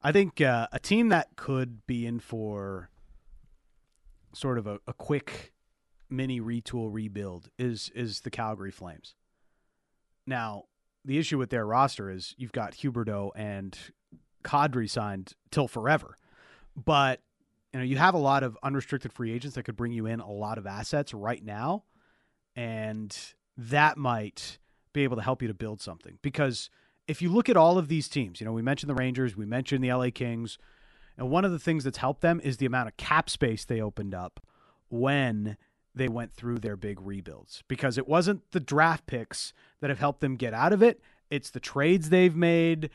[0.04, 2.90] I think uh, a team that could be in for
[4.34, 5.54] sort of a, a quick
[6.10, 9.16] mini retool rebuild is is the Calgary Flames.
[10.28, 10.66] Now,
[11.04, 13.78] the issue with their roster is you've got Huberdeau and
[14.44, 16.16] Kadri signed till forever,
[16.76, 17.22] but
[17.74, 20.20] you know you have a lot of unrestricted free agents that could bring you in
[20.20, 21.84] a lot of assets right now,
[22.56, 23.16] and
[23.58, 24.58] that might
[24.94, 26.18] be able to help you to build something.
[26.22, 26.70] Because
[27.08, 29.46] if you look at all of these teams, you know, we mentioned the Rangers, we
[29.46, 30.58] mentioned the LA Kings,
[31.18, 33.82] and one of the things that's helped them is the amount of cap space they
[33.82, 34.40] opened up
[34.90, 35.58] when
[35.94, 37.64] they went through their big rebuilds.
[37.68, 41.50] Because it wasn't the draft picks that have helped them get out of it, it's
[41.50, 42.90] the trades they've made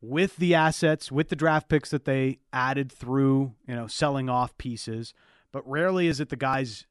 [0.00, 4.56] with the assets, with the draft picks that they added through, you know, selling off
[4.58, 5.12] pieces,
[5.52, 6.86] but rarely is it the guys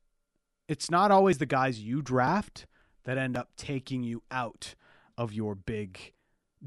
[0.67, 2.65] it's not always the guys you draft
[3.05, 4.75] that end up taking you out
[5.17, 6.13] of your big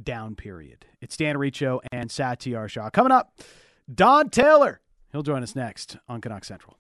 [0.03, 0.87] down period.
[1.01, 2.91] It's Dan Riccio and Satiar Shah.
[2.91, 3.39] Coming up,
[3.93, 4.81] Don Taylor.
[5.13, 6.80] He'll join us next on Canuck Central.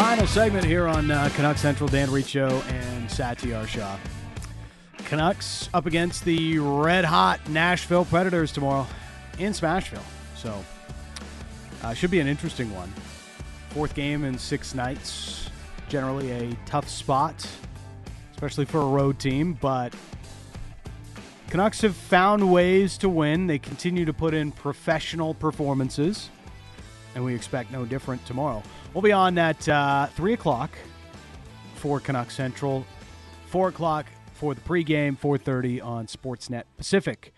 [0.00, 1.86] Final segment here on uh, Central.
[1.86, 3.98] Dan Riccio and Satiar Shah.
[4.96, 8.86] Canucks up against the red hot Nashville Predators tomorrow
[9.38, 10.02] in Smashville.
[10.34, 10.64] So,
[11.82, 12.90] uh, should be an interesting one.
[13.68, 15.50] Fourth game in six nights.
[15.90, 17.46] Generally a tough spot,
[18.32, 19.94] especially for a road team, but
[21.50, 23.46] Canucks have found ways to win.
[23.46, 26.30] They continue to put in professional performances,
[27.14, 28.62] and we expect no different tomorrow.
[28.92, 30.70] We'll be on at uh, 3 o'clock
[31.76, 32.84] for Canucks Central,
[33.46, 37.32] 4 o'clock for the pregame, 4.30 on Sportsnet Pacific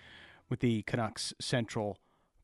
[0.48, 1.98] with the Canucks Central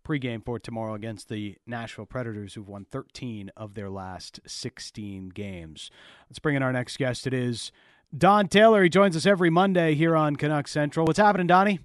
[0.07, 5.91] pregame for tomorrow against the Nashville Predators, who've won 13 of their last 16 games.
[6.29, 7.27] Let's bring in our next guest.
[7.27, 7.73] It is
[8.17, 8.83] Don Taylor.
[8.83, 11.07] He joins us every Monday here on Canucks Central.
[11.07, 11.81] What's happening, Donnie?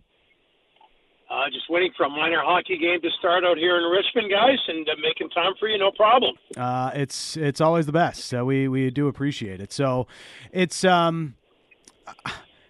[1.29, 4.59] Uh, just waiting for a minor hockey game to start out here in Richmond, guys,
[4.67, 6.35] and uh, making time for you, no problem.
[6.55, 8.25] Uh, it's it's always the best.
[8.25, 9.71] So we we do appreciate it.
[9.71, 10.05] So
[10.51, 11.35] it's um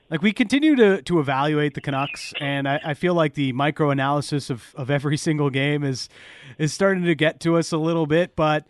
[0.10, 3.90] like we continue to to evaluate the Canucks, and I, I feel like the micro
[3.90, 6.08] analysis of of every single game is
[6.58, 8.66] is starting to get to us a little bit, but.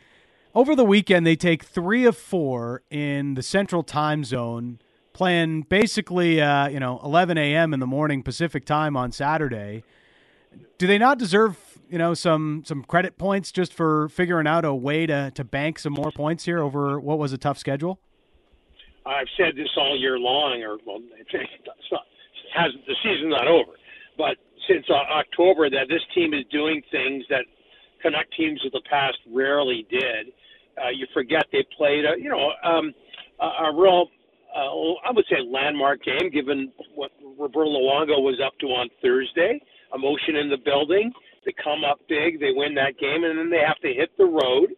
[0.56, 4.78] Over the weekend, they take three of four in the Central Time Zone,
[5.14, 7.74] playing basically, uh, you know, 11 a.m.
[7.74, 9.84] in the morning Pacific time on Saturday.
[10.78, 14.74] Do they not deserve, you know, some some credit points just for figuring out a
[14.74, 18.00] way to to bank some more points here over what was a tough schedule?
[19.06, 21.34] I've said this all year long, or well, it's
[21.92, 22.02] not,
[22.56, 23.72] has the season's not over,
[24.18, 27.46] but since uh, October, that this team is doing things that
[28.02, 30.34] Canuck teams of the past rarely did
[30.78, 32.94] uh, you forget they played a you know um,
[33.40, 34.08] a, a real
[34.56, 39.60] uh, I would say landmark game given what Roberto Luongo was up to on Thursday.
[39.94, 41.12] Emotion in the building.
[41.46, 44.26] They come up big, they win that game, and then they have to hit the
[44.26, 44.72] road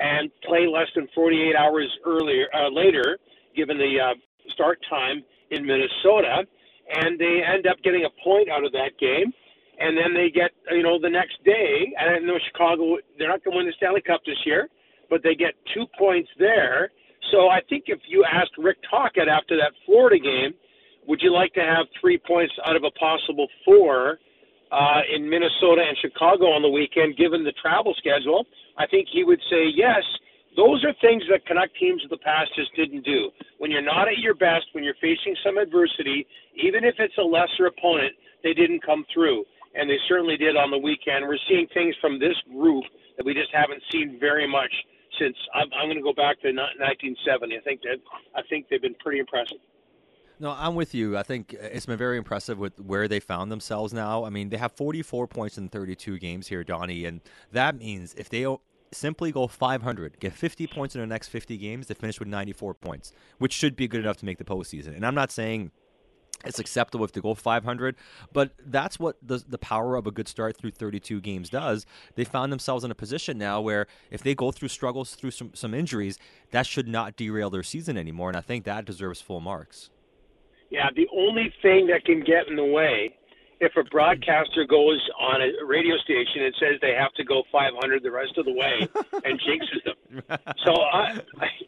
[0.00, 3.18] and play less than 48 hours earlier uh, later,
[3.56, 4.14] given the uh,
[4.52, 6.44] start time in Minnesota,
[6.94, 9.32] and they end up getting a point out of that game.
[9.80, 13.44] And then they get, you know, the next day, and I know Chicago, they're not
[13.44, 14.68] going to win the Stanley Cup this year,
[15.08, 16.90] but they get two points there.
[17.30, 20.54] So I think if you asked Rick Tocchet after that Florida game,
[21.06, 24.18] would you like to have three points out of a possible four
[24.70, 28.46] uh, in Minnesota and Chicago on the weekend, given the travel schedule?
[28.76, 30.04] I think he would say yes.
[30.56, 33.30] Those are things that Canuck teams of the past just didn't do.
[33.58, 37.22] When you're not at your best, when you're facing some adversity, even if it's a
[37.22, 38.12] lesser opponent,
[38.42, 39.44] they didn't come through.
[39.74, 41.28] And they certainly did on the weekend.
[41.28, 42.84] We're seeing things from this group
[43.16, 44.72] that we just haven't seen very much
[45.18, 47.56] since I'm, I'm going to go back to 1970.
[47.56, 47.98] I think that
[48.34, 49.58] I think they've been pretty impressive.
[50.40, 51.16] No, I'm with you.
[51.16, 54.24] I think it's been very impressive with where they found themselves now.
[54.24, 58.28] I mean, they have 44 points in 32 games here, Donnie, and that means if
[58.28, 58.46] they
[58.92, 62.74] simply go 500, get 50 points in their next 50 games, they finish with 94
[62.74, 64.94] points, which should be good enough to make the postseason.
[64.94, 65.72] And I'm not saying
[66.44, 67.96] it's acceptable if they go 500
[68.32, 71.86] but that's what the the power of a good start through 32 games does.
[72.14, 75.50] They found themselves in a position now where if they go through struggles through some,
[75.54, 76.18] some injuries
[76.50, 79.90] that should not derail their season anymore and i think that deserves full marks.
[80.70, 83.14] Yeah the only thing that can get in the way
[83.60, 88.02] if a broadcaster goes on a radio station and says they have to go 500
[88.02, 88.86] the rest of the way
[89.24, 90.22] and jinxes them.
[90.64, 91.20] So I,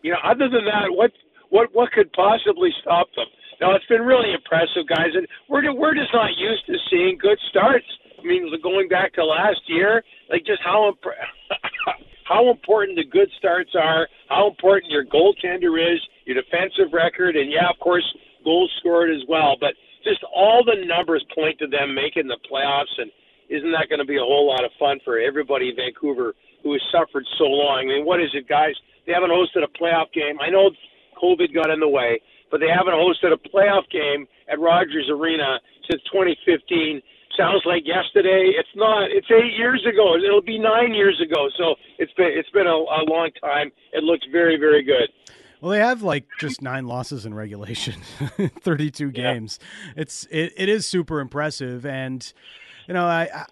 [0.02, 1.12] you know other than that what
[1.48, 3.26] what what could possibly stop them
[3.60, 7.38] no, it's been really impressive, guys, and we're we're just not used to seeing good
[7.50, 7.86] starts.
[8.18, 11.20] I mean, going back to last year, like just how imp-
[12.24, 17.50] how important the good starts are, how important your goaltender is, your defensive record, and
[17.50, 18.04] yeah, of course,
[18.44, 19.56] goals scored as well.
[19.60, 23.10] But just all the numbers point to them making the playoffs, and
[23.48, 26.72] isn't that going to be a whole lot of fun for everybody in Vancouver who
[26.72, 27.84] has suffered so long?
[27.84, 28.74] I mean, what is it, guys?
[29.06, 30.40] They haven't hosted a playoff game.
[30.40, 30.70] I know
[31.22, 35.60] COVID got in the way, but they haven't hosted a playoff game at Rogers Arena
[35.90, 37.02] since 2015.
[37.36, 38.52] Sounds like yesterday.
[38.58, 39.10] It's not.
[39.10, 40.16] It's eight years ago.
[40.16, 41.48] It'll be nine years ago.
[41.56, 43.70] So it's been it's been a, a long time.
[43.92, 45.08] It looks very very good.
[45.60, 48.00] Well, they have like just nine losses in regulation,
[48.60, 49.58] 32 games.
[49.60, 50.02] Yeah.
[50.02, 52.30] It's it, it is super impressive, and
[52.88, 53.44] you know I,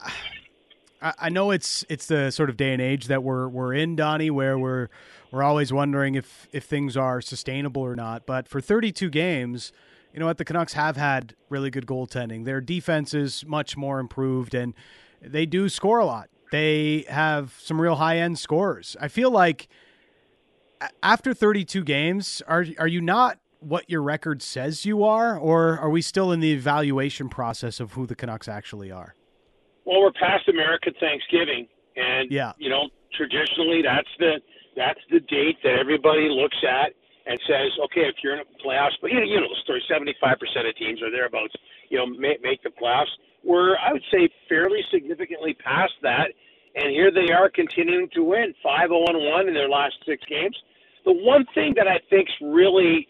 [1.03, 3.95] I I know it's it's the sort of day and age that we're we're in,
[3.95, 4.89] Donnie, where we're
[5.31, 8.27] we're always wondering if if things are sustainable or not.
[8.27, 9.73] But for 32 games,
[10.13, 12.45] you know what, the Canucks have had really good goaltending.
[12.45, 14.75] Their defense is much more improved, and
[15.21, 16.29] they do score a lot.
[16.51, 18.97] They have some real high end scores.
[19.01, 19.69] I feel like
[21.03, 25.91] after 32 games, are are you not what your record says you are, or are
[25.91, 29.15] we still in the evaluation process of who the Canucks actually are?
[29.85, 32.53] Well, we're past American Thanksgiving, and yeah.
[32.59, 34.41] you know traditionally that's the
[34.79, 36.95] that's the date that everybody looks at
[37.27, 39.83] and says, okay, if you're in a playoffs, but you know, you know the story,
[39.91, 41.53] 75% of teams are thereabouts,
[41.91, 43.11] you know, make, make the playoffs.
[43.45, 46.31] We're, I would say, fairly significantly past that,
[46.75, 50.57] and here they are continuing to win 5 0 1 in their last six games.
[51.05, 53.09] The one thing that I think's really,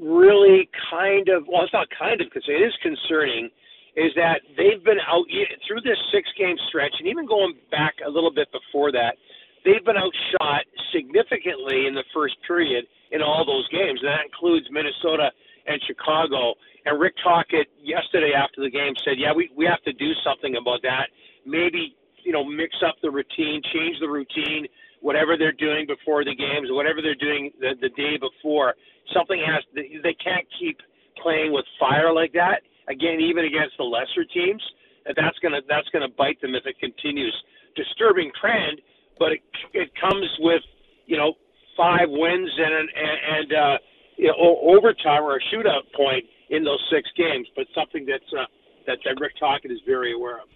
[0.00, 3.48] really kind of, well, it's not kind of, because it is concerning,
[3.96, 5.24] is that they've been out
[5.66, 9.16] through this six game stretch, and even going back a little bit before that,
[9.64, 14.00] they've been outshot significantly in the first period in all those games.
[14.02, 15.30] And that includes Minnesota
[15.66, 16.54] and Chicago.
[16.84, 20.56] And Rick Tocchet yesterday after the game said, "Yeah, we we have to do something
[20.56, 21.10] about that.
[21.44, 24.66] Maybe you know mix up the routine, change the routine,
[25.00, 28.74] whatever they're doing before the games, whatever they're doing the, the day before.
[29.14, 30.78] Something has they can't keep
[31.22, 34.62] playing with fire like that again, even against the lesser teams.
[35.06, 37.34] That's gonna that's gonna bite them if it continues.
[37.76, 38.80] Disturbing trend,
[39.18, 40.62] but it it comes with
[41.06, 41.34] you know
[41.76, 42.88] five wins and and,
[43.36, 43.78] and uh,
[44.16, 48.44] you know, overtime or a shootout point in those six games, but something that's uh,
[48.86, 50.48] that, that Rick Tocchet is very aware of.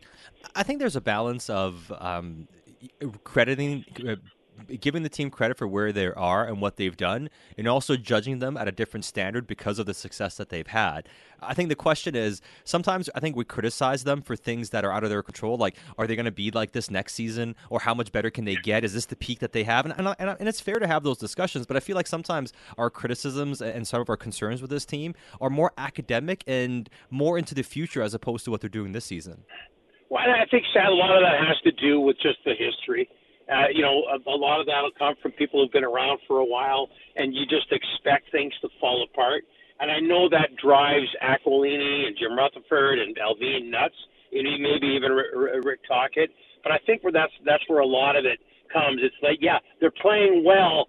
[0.55, 2.49] I think there's a balance of um,
[3.25, 3.85] crediting.
[4.81, 8.38] Giving the team credit for where they are and what they've done, and also judging
[8.38, 11.09] them at a different standard because of the success that they've had.
[11.42, 14.92] I think the question is sometimes I think we criticize them for things that are
[14.92, 15.57] out of their control.
[15.57, 18.44] Like, are they going to be like this next season, or how much better can
[18.44, 18.85] they get?
[18.85, 19.87] Is this the peak that they have?
[19.87, 22.90] And, and, and, it's fair to have those discussions, but I feel like sometimes our
[22.90, 27.55] criticisms and some of our concerns with this team are more academic and more into
[27.55, 29.44] the future as opposed to what they're doing this season.
[30.11, 33.09] Well, I think a lot of that has to do with just the history.
[33.51, 36.21] Uh, you know, a, a lot of that will come from people who've been around
[36.29, 39.43] for a while, and you just expect things to fall apart.
[39.81, 43.95] And I know that drives Aquilini and Jim Rutherford and Allvin nuts,
[44.33, 46.31] and maybe even Rick Tocchet.
[46.63, 48.39] But I think where that's that's where a lot of it
[48.73, 49.01] comes.
[49.03, 50.87] It's like, yeah, they're playing well,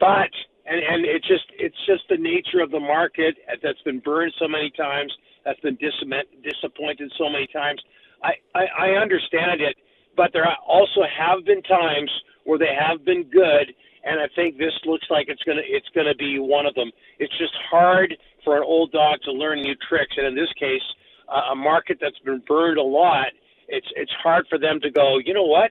[0.00, 0.30] but
[0.66, 4.48] and and it's just it's just the nature of the market that's been burned so
[4.48, 5.12] many times,
[5.44, 7.82] that's been disappointed so many times.
[8.22, 9.76] I, I I understand it
[10.16, 12.10] but there also have been times
[12.44, 16.14] where they have been good, and I think this looks like it's gonna it's gonna
[16.14, 16.90] be one of them.
[17.18, 20.82] It's just hard for an old dog to learn new tricks, and in this case,
[21.28, 23.28] uh, a market that's been burned a lot,
[23.68, 25.18] it's it's hard for them to go.
[25.18, 25.70] You know what?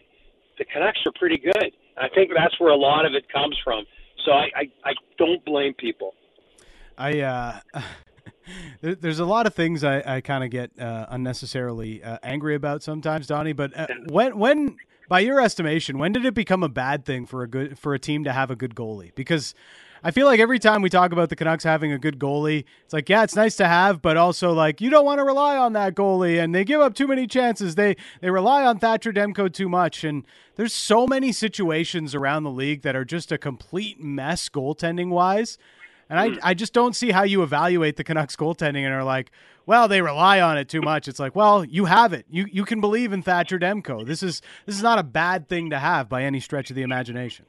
[0.58, 1.72] The Canucks are pretty good.
[1.98, 3.86] I think that's where a lot of it comes from.
[4.26, 6.14] So I I, I don't blame people.
[6.98, 7.60] I uh
[8.82, 12.84] there's a lot of things I, I kind of get uh, unnecessarily uh, angry about
[12.84, 13.54] sometimes, Donnie.
[13.54, 17.44] But uh, when when by your estimation, when did it become a bad thing for
[17.44, 19.14] a good for a team to have a good goalie?
[19.16, 19.54] Because
[20.04, 22.94] I feel like every time we talk about the Canucks having a good goalie, it's
[22.94, 25.74] like, yeah, it's nice to have, but also like you don't want to rely on
[25.74, 27.76] that goalie, and they give up too many chances.
[27.76, 32.52] They they rely on Thatcher Demko too much, and there's so many situations around the
[32.52, 35.58] league that are just a complete mess goaltending wise.
[36.12, 36.40] And I, hmm.
[36.44, 39.32] I just don't see how you evaluate the Canucks goaltending and are like,
[39.66, 41.08] well, they rely on it too much.
[41.08, 42.26] It's like, well, you have it.
[42.30, 44.06] You you can believe in Thatcher Demko.
[44.06, 46.82] This is this is not a bad thing to have by any stretch of the
[46.82, 47.46] imagination.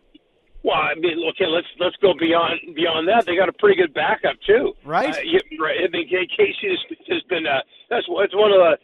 [0.63, 3.27] Well, I mean, okay, let's let's go beyond beyond that.
[3.27, 5.11] They got a pretty good backup too, right?
[5.11, 5.19] Uh,
[5.59, 5.81] right.
[5.83, 8.79] I mean, Casey has, has been uh, that's it's one of the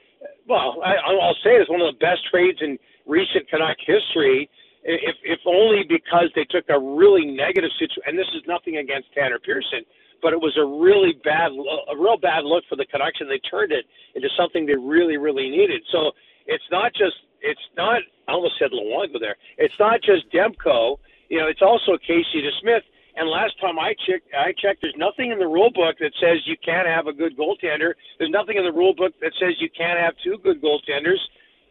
[0.48, 4.50] well, I, I'll say it's one of the best trades in recent Canuck history
[4.88, 8.02] if if only because they took a really negative situation.
[8.06, 9.84] And this is nothing against Tanner Pearson,
[10.22, 13.38] but it was a really bad, a real bad look for the Canucks, and they
[13.44, 15.82] turned it into something they really, really needed.
[15.92, 16.12] So
[16.46, 18.00] it's not just, it's not.
[18.26, 19.36] I almost said Luongo there.
[19.56, 20.96] It's not just Demko.
[21.28, 22.84] You know, it's also Casey DeSmith.
[23.16, 24.80] And last time I checked, I checked.
[24.80, 27.98] There's nothing in the rule book that says you can't have a good goaltender.
[28.18, 31.18] There's nothing in the rule book that says you can't have two good goaltenders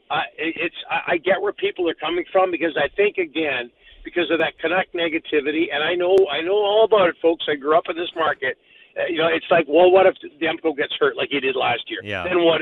[0.10, 3.72] uh, it's I, I get where people are coming from because I think again
[4.04, 7.46] because of that Canuck negativity, and I know I know all about it, folks.
[7.50, 8.58] I grew up in this market.
[8.98, 11.84] Uh, you know, it's like, well, what if Demko gets hurt like he did last
[11.90, 12.00] year?
[12.04, 12.24] Yeah.
[12.24, 12.62] Then what?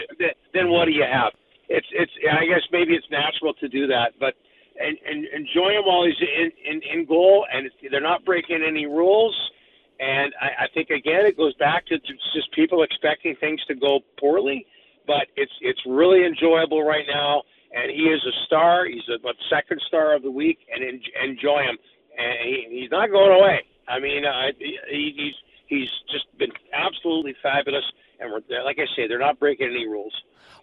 [0.54, 1.34] Then what do you have?
[1.70, 2.12] It's it's.
[2.26, 4.34] I guess maybe it's natural to do that, but
[4.82, 8.88] and, and enjoy him while he's in in, in goal, and they're not breaking any
[8.88, 9.36] rules.
[10.00, 14.00] And I, I think again, it goes back to just people expecting things to go
[14.20, 14.66] poorly
[15.08, 17.44] but it's it's really enjoyable right now.
[17.76, 18.86] And he is a star.
[18.86, 19.20] He's a
[19.50, 21.78] second star of the week, and en- enjoy him.
[22.18, 23.64] And he, he's not going away.
[23.88, 25.36] I mean, uh, he, he's
[25.68, 27.84] he's just been absolutely fabulous.
[28.20, 30.14] And we're, like I say, they're not breaking any rules.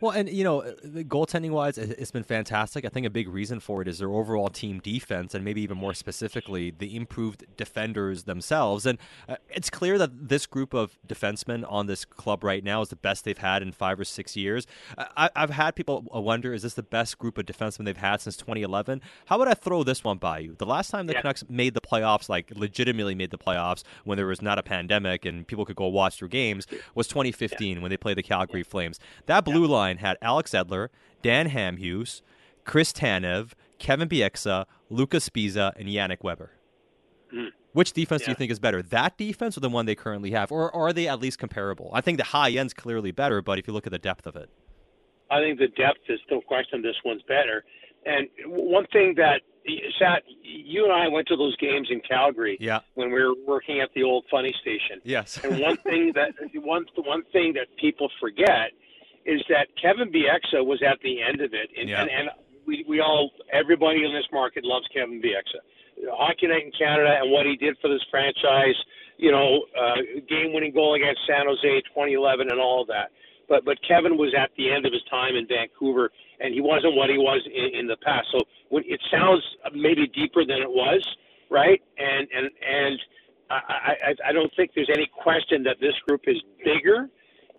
[0.01, 0.73] Well, and you know, uh,
[1.05, 2.85] goaltending wise, it's been fantastic.
[2.85, 5.79] I think a big reason for it is their overall team defense, and maybe even
[5.79, 8.87] more specifically, the improved defenders themselves.
[8.87, 8.99] And
[9.29, 12.97] uh, it's clear that this group of defensemen on this club right now is the
[12.97, 14.66] best they've had in five or six years.
[14.99, 18.37] I, have had people wonder, is this the best group of defensemen they've had since
[18.37, 19.01] 2011?
[19.27, 20.55] How would I throw this one by you?
[20.59, 21.20] The last time the yeah.
[21.20, 25.25] Canucks made the playoffs, like legitimately made the playoffs, when there was not a pandemic
[25.25, 27.83] and people could go watch their games, was 2015 yeah.
[27.83, 28.99] when they played the Calgary Flames.
[29.27, 30.89] That blue line had Alex Edler,
[31.23, 32.23] Dan Hamhuis,
[32.65, 36.51] Chris Tanev, Kevin Bieksa, Luca Sbisa, and Yannick Weber.
[37.33, 37.49] Mm.
[37.73, 38.27] Which defense yeah.
[38.27, 40.93] do you think is better, that defense or the one they currently have, or, are
[40.93, 41.91] they at least comparable?
[41.95, 44.37] I think the high end's clearly better, but if you look at the depth of
[44.37, 44.51] it,
[45.31, 46.83] I think the depth is no question.
[46.83, 47.65] This one's better.
[48.05, 49.41] And one thing that
[49.99, 52.81] Sat, you and I went to those games in Calgary yeah.
[52.95, 55.01] when we were working at the old funny station.
[55.05, 55.39] Yes.
[55.45, 58.73] and one thing that one one thing that people forget
[59.25, 62.03] is that Kevin Bieksa was at the end of it, and, yeah.
[62.03, 62.31] and, and
[62.66, 65.61] we, we all, everybody in this market loves Kevin Bieksa.
[66.11, 68.75] Hockey Night in Canada and what he did for this franchise,
[69.18, 69.97] you know, uh,
[70.29, 73.11] game-winning goal against San Jose 2011 and all of that.
[73.49, 76.11] But but Kevin was at the end of his time in Vancouver,
[76.41, 78.29] and he wasn't what he was in, in the past.
[78.33, 79.43] So when it sounds
[79.75, 81.05] maybe deeper than it was,
[81.51, 81.83] right?
[81.99, 82.99] And and and
[83.51, 87.09] I, I I don't think there's any question that this group is bigger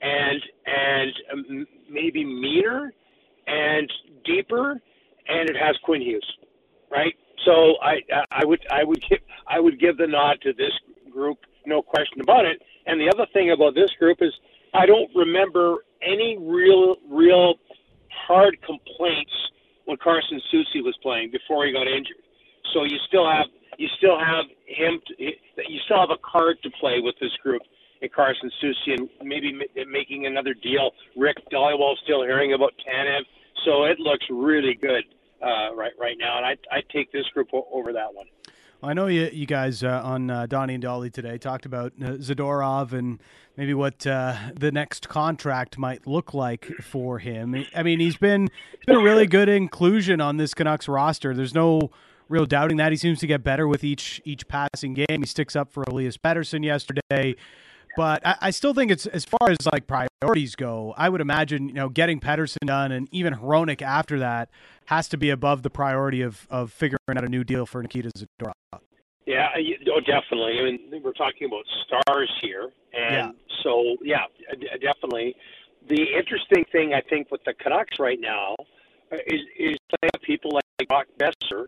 [0.03, 2.93] and and um, maybe meaner
[3.47, 3.91] and
[4.25, 4.71] deeper,
[5.27, 6.37] and it has Quinn Hughes,
[6.91, 7.15] right?
[7.45, 8.01] So I
[8.31, 10.73] I would I would give I would give the nod to this
[11.11, 12.61] group, no question about it.
[12.85, 14.33] And the other thing about this group is
[14.73, 17.55] I don't remember any real real
[18.27, 19.31] hard complaints
[19.85, 22.23] when Carson Soucy was playing before he got injured.
[22.73, 23.47] So you still have
[23.77, 24.99] you still have him.
[25.07, 27.61] To, you still have a card to play with this group
[28.03, 29.57] and Carson Soucy and maybe
[29.89, 30.91] making another deal.
[31.15, 33.21] Rick Dhaliwal still hearing about Tanev,
[33.65, 35.03] so it looks really good
[35.41, 38.27] uh, right right now, and I I take this group over that one.
[38.83, 42.17] I know you, you guys uh, on uh, Donnie and Dhali today talked about uh,
[42.17, 43.21] Zadorov and
[43.55, 47.65] maybe what uh, the next contract might look like for him.
[47.73, 48.49] I mean, he's been
[48.85, 51.33] been a really good inclusion on this Canucks roster.
[51.33, 51.91] There's no
[52.27, 55.21] real doubting that he seems to get better with each each passing game.
[55.21, 57.35] He sticks up for Elias Pettersson yesterday.
[57.95, 60.93] But I, I, still think it's as far as like priorities go.
[60.97, 64.49] I would imagine you know getting Pettersson done and even Hronek after that
[64.85, 68.11] has to be above the priority of of figuring out a new deal for Nikita
[68.17, 68.53] Zadorov.
[69.25, 69.49] Yeah,
[69.87, 70.59] oh, definitely.
[70.59, 73.61] I mean, we're talking about stars here, and yeah.
[73.63, 74.25] so yeah,
[74.81, 75.35] definitely.
[75.87, 78.55] The interesting thing I think with the Canucks right now
[79.27, 79.77] is is
[80.23, 81.67] people like Brock Boeser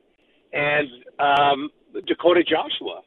[0.54, 0.88] and
[1.20, 1.70] um,
[2.06, 3.02] Dakota Joshua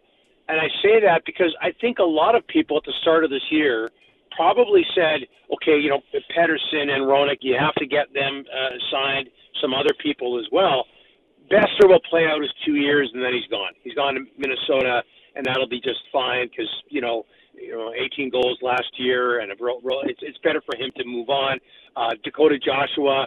[0.48, 3.30] and I say that because I think a lot of people at the start of
[3.30, 3.90] this year
[4.34, 9.28] probably said, okay, you know, Pettersson and Hronek, you have to get them uh, signed,
[9.60, 10.86] some other people as well.
[11.50, 13.72] Boeser will play out his two years and then he's gone.
[13.82, 15.02] He's gone to Minnesota,
[15.34, 17.24] and that'll be just fine because you know,
[17.54, 21.58] you know, 18 goals last year, and it's it's better for him to move on.
[21.96, 23.26] Uh, Dakota Joshua,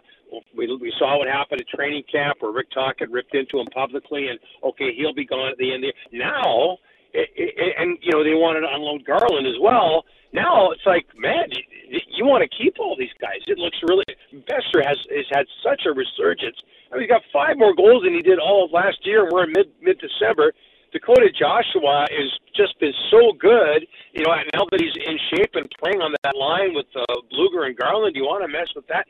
[0.55, 4.27] we we saw what happened at training camp where Rick Tocchet ripped into him publicly,
[4.27, 5.83] and okay, he'll be gone at the end.
[5.83, 6.25] Of the year.
[6.25, 6.77] Now
[7.13, 10.05] and you know they wanted to unload Garland as well.
[10.33, 13.43] Now it's like, man, you, you want to keep all these guys.
[13.47, 14.05] It looks really.
[14.47, 16.55] Boeser has has had such a resurgence.
[16.91, 19.43] I mean, he's got five more goals than he did all of last year, we're
[19.43, 20.53] in mid mid December.
[20.91, 23.87] Dakota Joshua has just been so good.
[24.11, 27.65] You know, now that he's in shape and playing on that line with uh, Blueger
[27.65, 29.07] and Garland, you want to mess with that.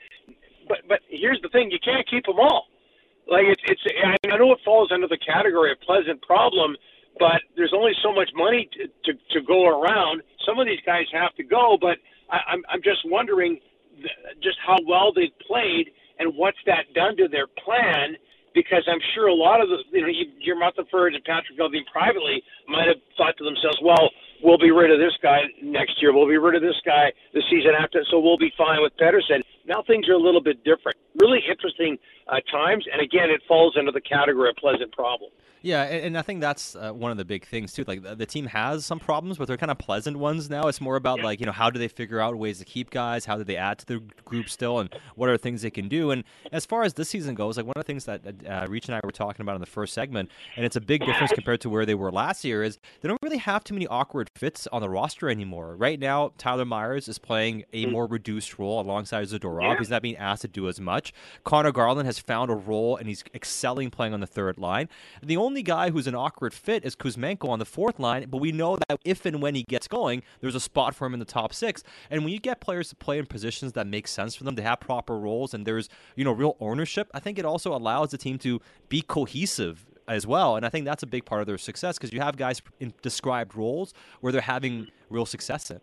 [0.67, 2.69] But but here's the thing: you can't keep them all.
[3.27, 3.81] Like it's it's.
[4.25, 6.77] I know it falls under the category of pleasant problem
[7.19, 10.21] but there's only so much money to, to, to go around.
[10.45, 11.97] Some of these guys have to go, but
[12.29, 13.59] I, I'm, I'm just wondering
[14.41, 18.17] just how well they've played and what's that done to their plan.
[18.53, 21.87] Because I'm sure a lot of the, you know, you, your Rutherford and Patrick Allvin
[21.87, 24.11] privately might have thought to themselves, well,
[24.43, 26.11] we'll be rid of this guy next year.
[26.13, 29.39] We'll be rid of this guy the season after, so we'll be fine with Pettersson.
[29.65, 30.97] Now things are a little bit different.
[31.15, 31.97] Really interesting
[32.27, 35.31] uh, times, and again, it falls into the category of pleasant problem.
[35.61, 37.83] Yeah, and, and I think that's uh, one of the big things too.
[37.87, 40.67] Like the, the, team has some problems, but they're kind of pleasant ones now.
[40.67, 41.25] It's more about yeah.
[41.25, 43.25] like you know how do they figure out ways to keep guys?
[43.25, 44.79] How do they add to the group still?
[44.79, 46.11] And what are things they can do?
[46.11, 48.87] And as far as this season goes, like one of the things that uh, Reach
[48.87, 51.61] and I were talking about in the first segment, and it's a big difference compared
[51.61, 54.67] to where they were last year, is they don't really have too many awkward fits
[54.71, 55.75] on the roster anymore.
[55.75, 57.91] Right now, Tyler Myers is playing a mm.
[57.91, 59.61] more reduced role alongside Zadorov.
[59.63, 59.77] Yeah.
[59.77, 61.13] He's not being asked to do as much.
[61.43, 64.89] Conor Garland has found a role and he's excelling playing on the third line.
[65.21, 68.37] The only only guy who's an awkward fit is Kuzmenko on the fourth line, but
[68.37, 71.19] we know that if and when he gets going, there's a spot for him in
[71.19, 71.83] the top six.
[72.09, 74.61] And when you get players to play in positions that make sense for them, to
[74.61, 78.17] have proper roles, and there's you know real ownership, I think it also allows the
[78.17, 80.55] team to be cohesive as well.
[80.55, 82.93] And I think that's a big part of their success because you have guys in
[83.01, 85.81] described roles where they're having real success in.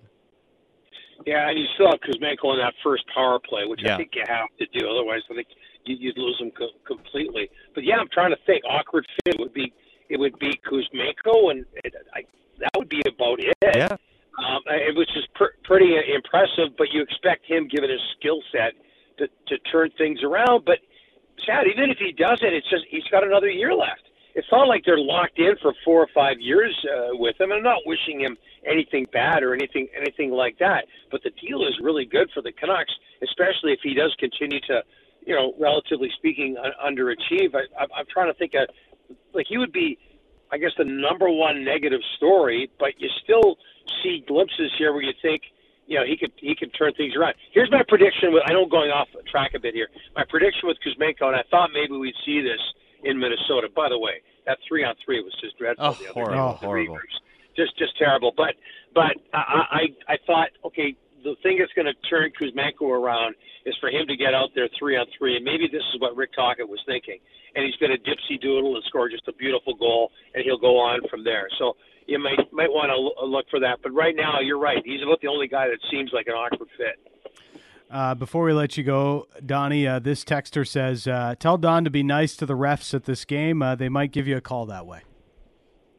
[1.26, 3.94] Yeah, and you still have Kuzmenko on that first power play, which Yeah.
[3.94, 4.88] I think you have to do.
[4.88, 5.48] Otherwise, I think
[5.94, 7.50] you'd lose him co- completely.
[7.74, 8.62] But yeah, I'm trying to think.
[8.68, 9.72] Awkward fit would be
[10.08, 12.22] it would be Kuzmenko, and it, I,
[12.60, 13.56] that would be about it.
[13.62, 13.96] Yeah.
[14.38, 18.72] Um, it was just pr- pretty impressive, but you expect him, given his skill set,
[19.18, 20.64] to to turn things around.
[20.64, 20.78] But
[21.44, 24.02] Chad, even if he doesn't, it's just he's got another year left.
[24.34, 27.50] It's not like they're locked in for four or five years uh, with him.
[27.50, 30.86] I'm not wishing him anything bad or anything anything like that.
[31.10, 34.82] But the deal is really good for the Canucks, especially if he does continue to,
[35.26, 37.54] you know, relatively speaking, un- underachieve.
[37.54, 38.68] I, I, I'm trying to think of
[39.34, 39.98] like he would be,
[40.50, 42.70] I guess, the number one negative story.
[42.78, 43.56] But you still
[44.02, 45.42] see glimpses here where you think,
[45.86, 47.34] you know, he could he could turn things around.
[47.52, 48.32] Here's my prediction.
[48.32, 49.88] With I know I'm going off track a bit here.
[50.16, 52.60] My prediction with Kuzmenko, and I thought maybe we'd see this
[53.04, 53.68] in Minnesota.
[53.74, 55.86] By the way, that three on three was just dreadful.
[55.86, 56.98] Oh, the other horrible, day with the horrible.
[57.56, 58.32] Just just terrible.
[58.36, 58.54] But
[58.94, 60.94] but I I, I thought okay.
[61.24, 63.34] The thing that's going to turn Kuzmenko around
[63.66, 66.16] is for him to get out there three on three, and maybe this is what
[66.16, 67.18] Rick Tocchet was thinking.
[67.54, 70.78] And he's going to dipsy doodle and score just a beautiful goal, and he'll go
[70.78, 71.48] on from there.
[71.58, 73.78] So you might might want to look for that.
[73.82, 74.82] But right now, you're right.
[74.84, 77.52] He's about the only guy that seems like an awkward fit.
[77.90, 81.90] Uh, before we let you go, Donnie, uh, this texter says, uh, "Tell Don to
[81.90, 83.62] be nice to the refs at this game.
[83.62, 85.02] Uh, they might give you a call that way."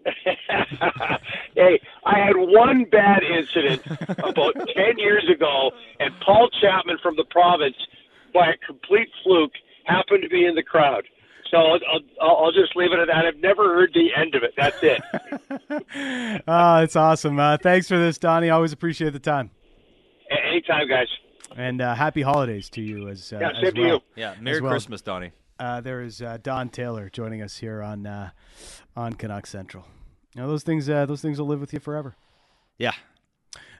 [1.56, 3.82] hey, I had one bad incident
[4.20, 7.76] about 10 years ago, and Paul Chapman from the province,
[8.34, 9.52] by a complete fluke,
[9.86, 11.04] happened to be in the crowd.
[11.52, 11.80] So I'll,
[12.22, 13.26] I'll, I'll just leave it at that.
[13.26, 14.54] I've never heard the end of it.
[14.56, 15.02] That's it.
[16.48, 17.40] Oh, it's awesome.
[17.40, 18.50] Uh, thanks for this, Donnie.
[18.50, 19.50] Always appreciate the time.
[20.32, 21.08] A- Anytime, guys.
[21.56, 23.90] And uh, happy holidays to you as, uh, Yeah, as same to well.
[23.96, 24.00] you.
[24.16, 24.36] Yeah.
[24.40, 24.72] Merry well.
[24.72, 25.32] Christmas, Donnie.
[25.60, 28.30] Uh, there is uh, Don Taylor joining us here on uh,
[28.96, 29.86] on Canuck Central.
[30.36, 32.16] You know, those things uh, those things will live with you forever.
[32.78, 32.94] Yeah.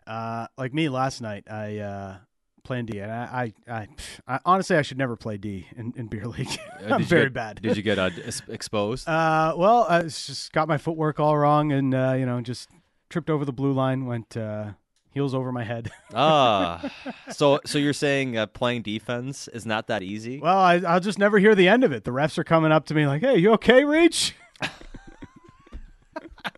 [0.08, 2.18] Uh, like me last night, I uh,
[2.64, 3.88] playing D, and I, I, I,
[4.28, 6.50] I honestly I should never play D in, in beer league.
[6.80, 7.62] Uh, I'm very get- bad.
[7.62, 8.10] Did you get uh,
[8.48, 9.06] exposed?
[9.08, 12.70] Uh, well, I just got my footwork all wrong, and uh, you know, just
[13.10, 14.70] tripped over the blue line, went uh,
[15.12, 15.92] heels over my head.
[16.16, 16.90] ah.
[17.32, 20.40] So so you're saying uh, playing defense is not that easy?
[20.40, 22.06] well, I, I'll just never hear the end of it.
[22.06, 24.36] The refs are coming up to me like, "Hey, you okay, Reach?"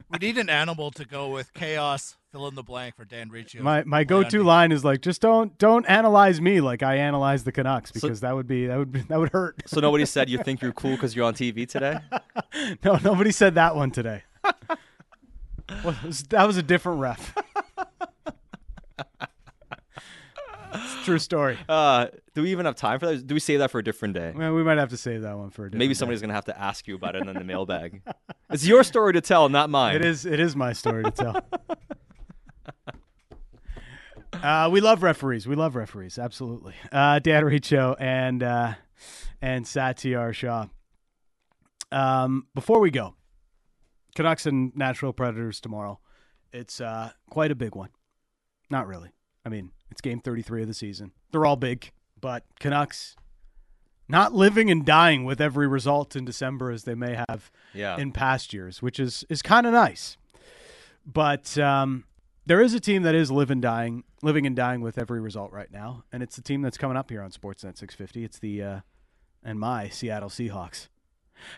[0.09, 2.17] We need an animal to go with chaos.
[2.32, 3.61] Fill in the blank for Dan Riccio.
[3.61, 4.43] My my go-to me.
[4.43, 8.34] line is like, just don't don't analyze me like I analyze the Canucks because that
[8.36, 9.61] would be that would be, that would hurt.
[9.67, 11.97] So nobody said you think you're cool because you're on TV today?
[12.84, 14.23] No, nobody said that one today.
[15.86, 17.34] Well, was- that was a different ref.
[18.99, 19.05] it's
[20.53, 20.61] a
[21.03, 21.57] true story.
[21.69, 23.26] Uh, do we even have time for that?
[23.26, 24.34] Do we save that for a different day?
[24.36, 26.45] Well, we might have to save that one for a different Maybe somebody's gonna have
[26.45, 28.01] to ask you about it in the mailbag.
[28.49, 29.95] It's your story to tell, not mine.
[29.95, 30.26] It is.
[30.26, 31.41] It is my story to tell.
[34.43, 35.47] uh, we love referees.
[35.47, 36.19] We love referees.
[36.19, 36.74] Absolutely.
[36.91, 38.74] Uh, Dan Riccio and uh,
[39.41, 40.67] and Satiar Shah.
[41.93, 43.15] Um, before we go,
[44.15, 45.99] Canucks and Nashville Predators tomorrow.
[46.51, 47.89] It's uh, quite a big one.
[48.69, 49.11] Not really.
[49.45, 51.11] I mean, it's game 33 of the season.
[51.31, 53.15] They're all big, but Canucks
[54.07, 57.97] not living and dying with every result in December as they may have Yeah.
[57.97, 60.17] in past years, which is is kind of nice.
[61.05, 62.03] But um,
[62.45, 65.71] there is a team that is living dying, living and dying with every result right
[65.71, 68.23] now, and it's the team that's coming up here on Sportsnet 650.
[68.23, 68.79] It's the uh,
[69.43, 70.87] and my Seattle Seahawks.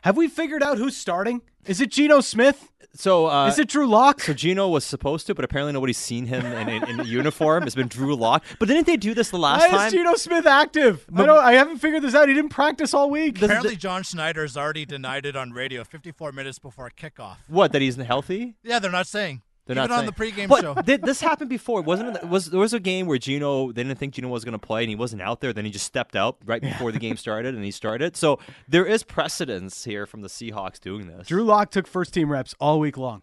[0.03, 1.41] Have we figured out who's starting?
[1.65, 2.69] Is it Geno Smith?
[2.95, 4.21] so uh, is it Drew Lock?
[4.21, 7.63] So Geno was supposed to, but apparently nobody's seen him in, in, in uniform.
[7.63, 8.43] It's been Drew Lock.
[8.59, 9.88] But didn't they do this the last Why time?
[9.88, 11.05] is Geno Smith active?
[11.15, 11.43] I don't.
[11.43, 12.27] I haven't figured this out.
[12.27, 13.41] He didn't practice all week.
[13.41, 17.38] Apparently, John Schneider has already denied it on radio 54 minutes before kickoff.
[17.47, 17.71] what?
[17.71, 18.55] That he's healthy?
[18.63, 19.41] Yeah, they're not saying.
[19.66, 20.74] They're Even not on saying- the pregame but show.
[20.76, 21.82] Did this happen before?
[21.82, 22.28] Wasn't it?
[22.28, 24.84] Was there was a game where Geno they didn't think Geno was going to play
[24.84, 25.53] and he wasn't out there?
[25.53, 28.18] Then he just stepped out right before the game started and he started.
[28.18, 31.28] So there is precedence here from the Seahawks doing this.
[31.28, 33.22] Drew Lock took first team reps all week long.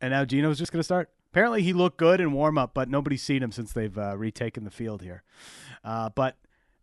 [0.00, 1.10] And now Geno's just going to start.
[1.32, 4.64] Apparently, he looked good in warm up, but nobody's seen him since they've uh, retaken
[4.64, 5.22] the field here.
[5.84, 6.36] Uh, but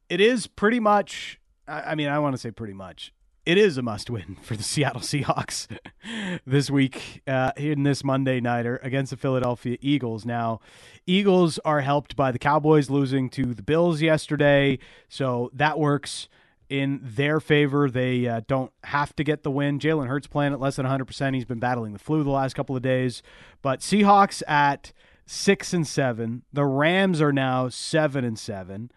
[0.10, 3.14] it is pretty much, I, I mean, I want to say pretty much,
[3.46, 5.68] it is a must win for the Seattle Seahawks
[6.46, 10.26] this week uh, in this Monday Nighter against the Philadelphia Eagles.
[10.26, 10.60] Now,
[11.06, 14.80] Eagles are helped by the Cowboys losing to the Bills yesterday,
[15.10, 16.30] so that works
[16.70, 17.90] in their favor.
[17.90, 19.80] They uh, don't have to get the win.
[19.80, 21.36] Jalen Hurts playing at less than 100%.
[21.36, 23.22] He's been battling the flu the last couple of days.
[23.62, 24.94] But Seahawks at
[25.26, 26.44] 6 and 7.
[26.52, 28.92] The Rams are now 7 and 7.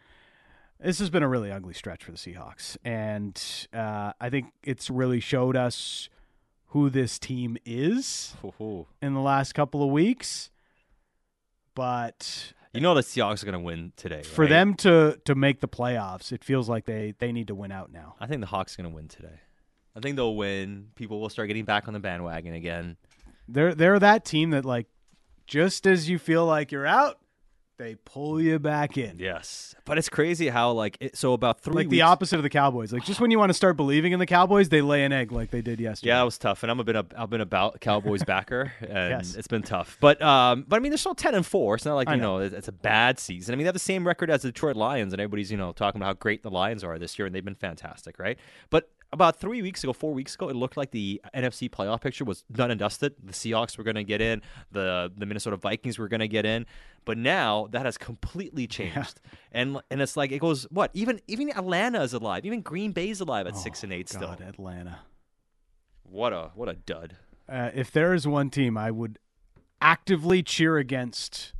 [0.80, 2.76] This has been a really ugly stretch for the Seahawks.
[2.84, 3.40] And
[3.72, 6.08] uh, I think it's really showed us
[6.68, 8.86] who this team is Ooh.
[9.00, 10.50] in the last couple of weeks.
[11.74, 14.22] But You know the Seahawks are going to win today.
[14.22, 14.50] for right?
[14.50, 17.92] them to to make the playoffs, it feels like they they need to win out
[17.92, 18.14] now.
[18.20, 19.40] I think the Hawks are going to win today.
[19.94, 20.88] I think they'll win.
[20.94, 22.96] People will start getting back on the bandwagon again.
[23.48, 24.86] They're they're that team that like
[25.46, 27.18] just as you feel like you're out,
[27.78, 29.18] they pull you back in.
[29.18, 32.48] Yes, but it's crazy how like it, so about three Like the opposite of the
[32.50, 32.92] Cowboys.
[32.92, 35.32] Like just when you want to start believing in the Cowboys, they lay an egg
[35.32, 36.08] like they did yesterday.
[36.08, 36.96] Yeah, it was tough, and I'm a bit.
[37.16, 39.34] I've been about Cowboys backer, and Yes.
[39.34, 39.98] it's been tough.
[40.00, 41.74] But um, but I mean, they're still ten and four.
[41.74, 42.38] It's not like you know.
[42.38, 43.52] know, it's it's a bad season.
[43.52, 45.72] I mean, they have the same record as the Detroit Lions, and everybody's you know
[45.72, 48.38] talking about how great the Lions are this year, and they've been fantastic, right?
[48.70, 52.24] But about three weeks ago, four weeks ago, it looked like the NFC playoff picture
[52.24, 53.14] was done and dusted.
[53.22, 56.44] The Seahawks were going to get in, the the Minnesota Vikings were going to get
[56.44, 56.66] in,
[57.06, 59.20] but now that has completely changed,
[59.52, 63.20] and and it's like it goes what even even Atlanta is alive, even Green Bay's
[63.22, 64.36] alive at six and eight still.
[64.38, 64.98] Oh, Atlanta.
[66.02, 67.16] What a what a dud.
[67.48, 69.18] Uh, if there is one team I would
[69.80, 71.52] actively cheer against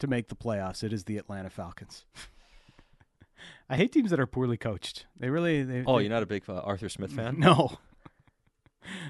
[0.00, 2.04] to make the playoffs, it is the Atlanta Falcons.
[3.68, 5.06] I hate teams that are poorly coached.
[5.18, 5.62] They really.
[5.62, 7.36] They, Oh, they- you're not a big uh, Arthur Smith fan?
[7.38, 7.78] No.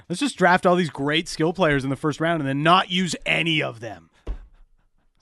[0.08, 2.90] Let's just draft all these great skill players in the first round and then not
[2.92, 4.08] use any of them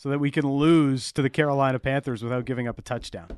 [0.02, 3.28] so that we can lose to the Carolina Panthers without giving up a touchdown.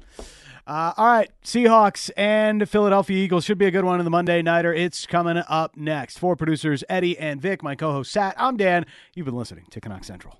[0.67, 4.41] Uh, all right, Seahawks and Philadelphia Eagles should be a good one in the Monday
[4.41, 4.73] Nighter.
[4.73, 6.19] It's coming up next.
[6.19, 8.87] For producers Eddie and Vic, my co host Sat, I'm Dan.
[9.15, 10.39] You've been listening to Canuck Central.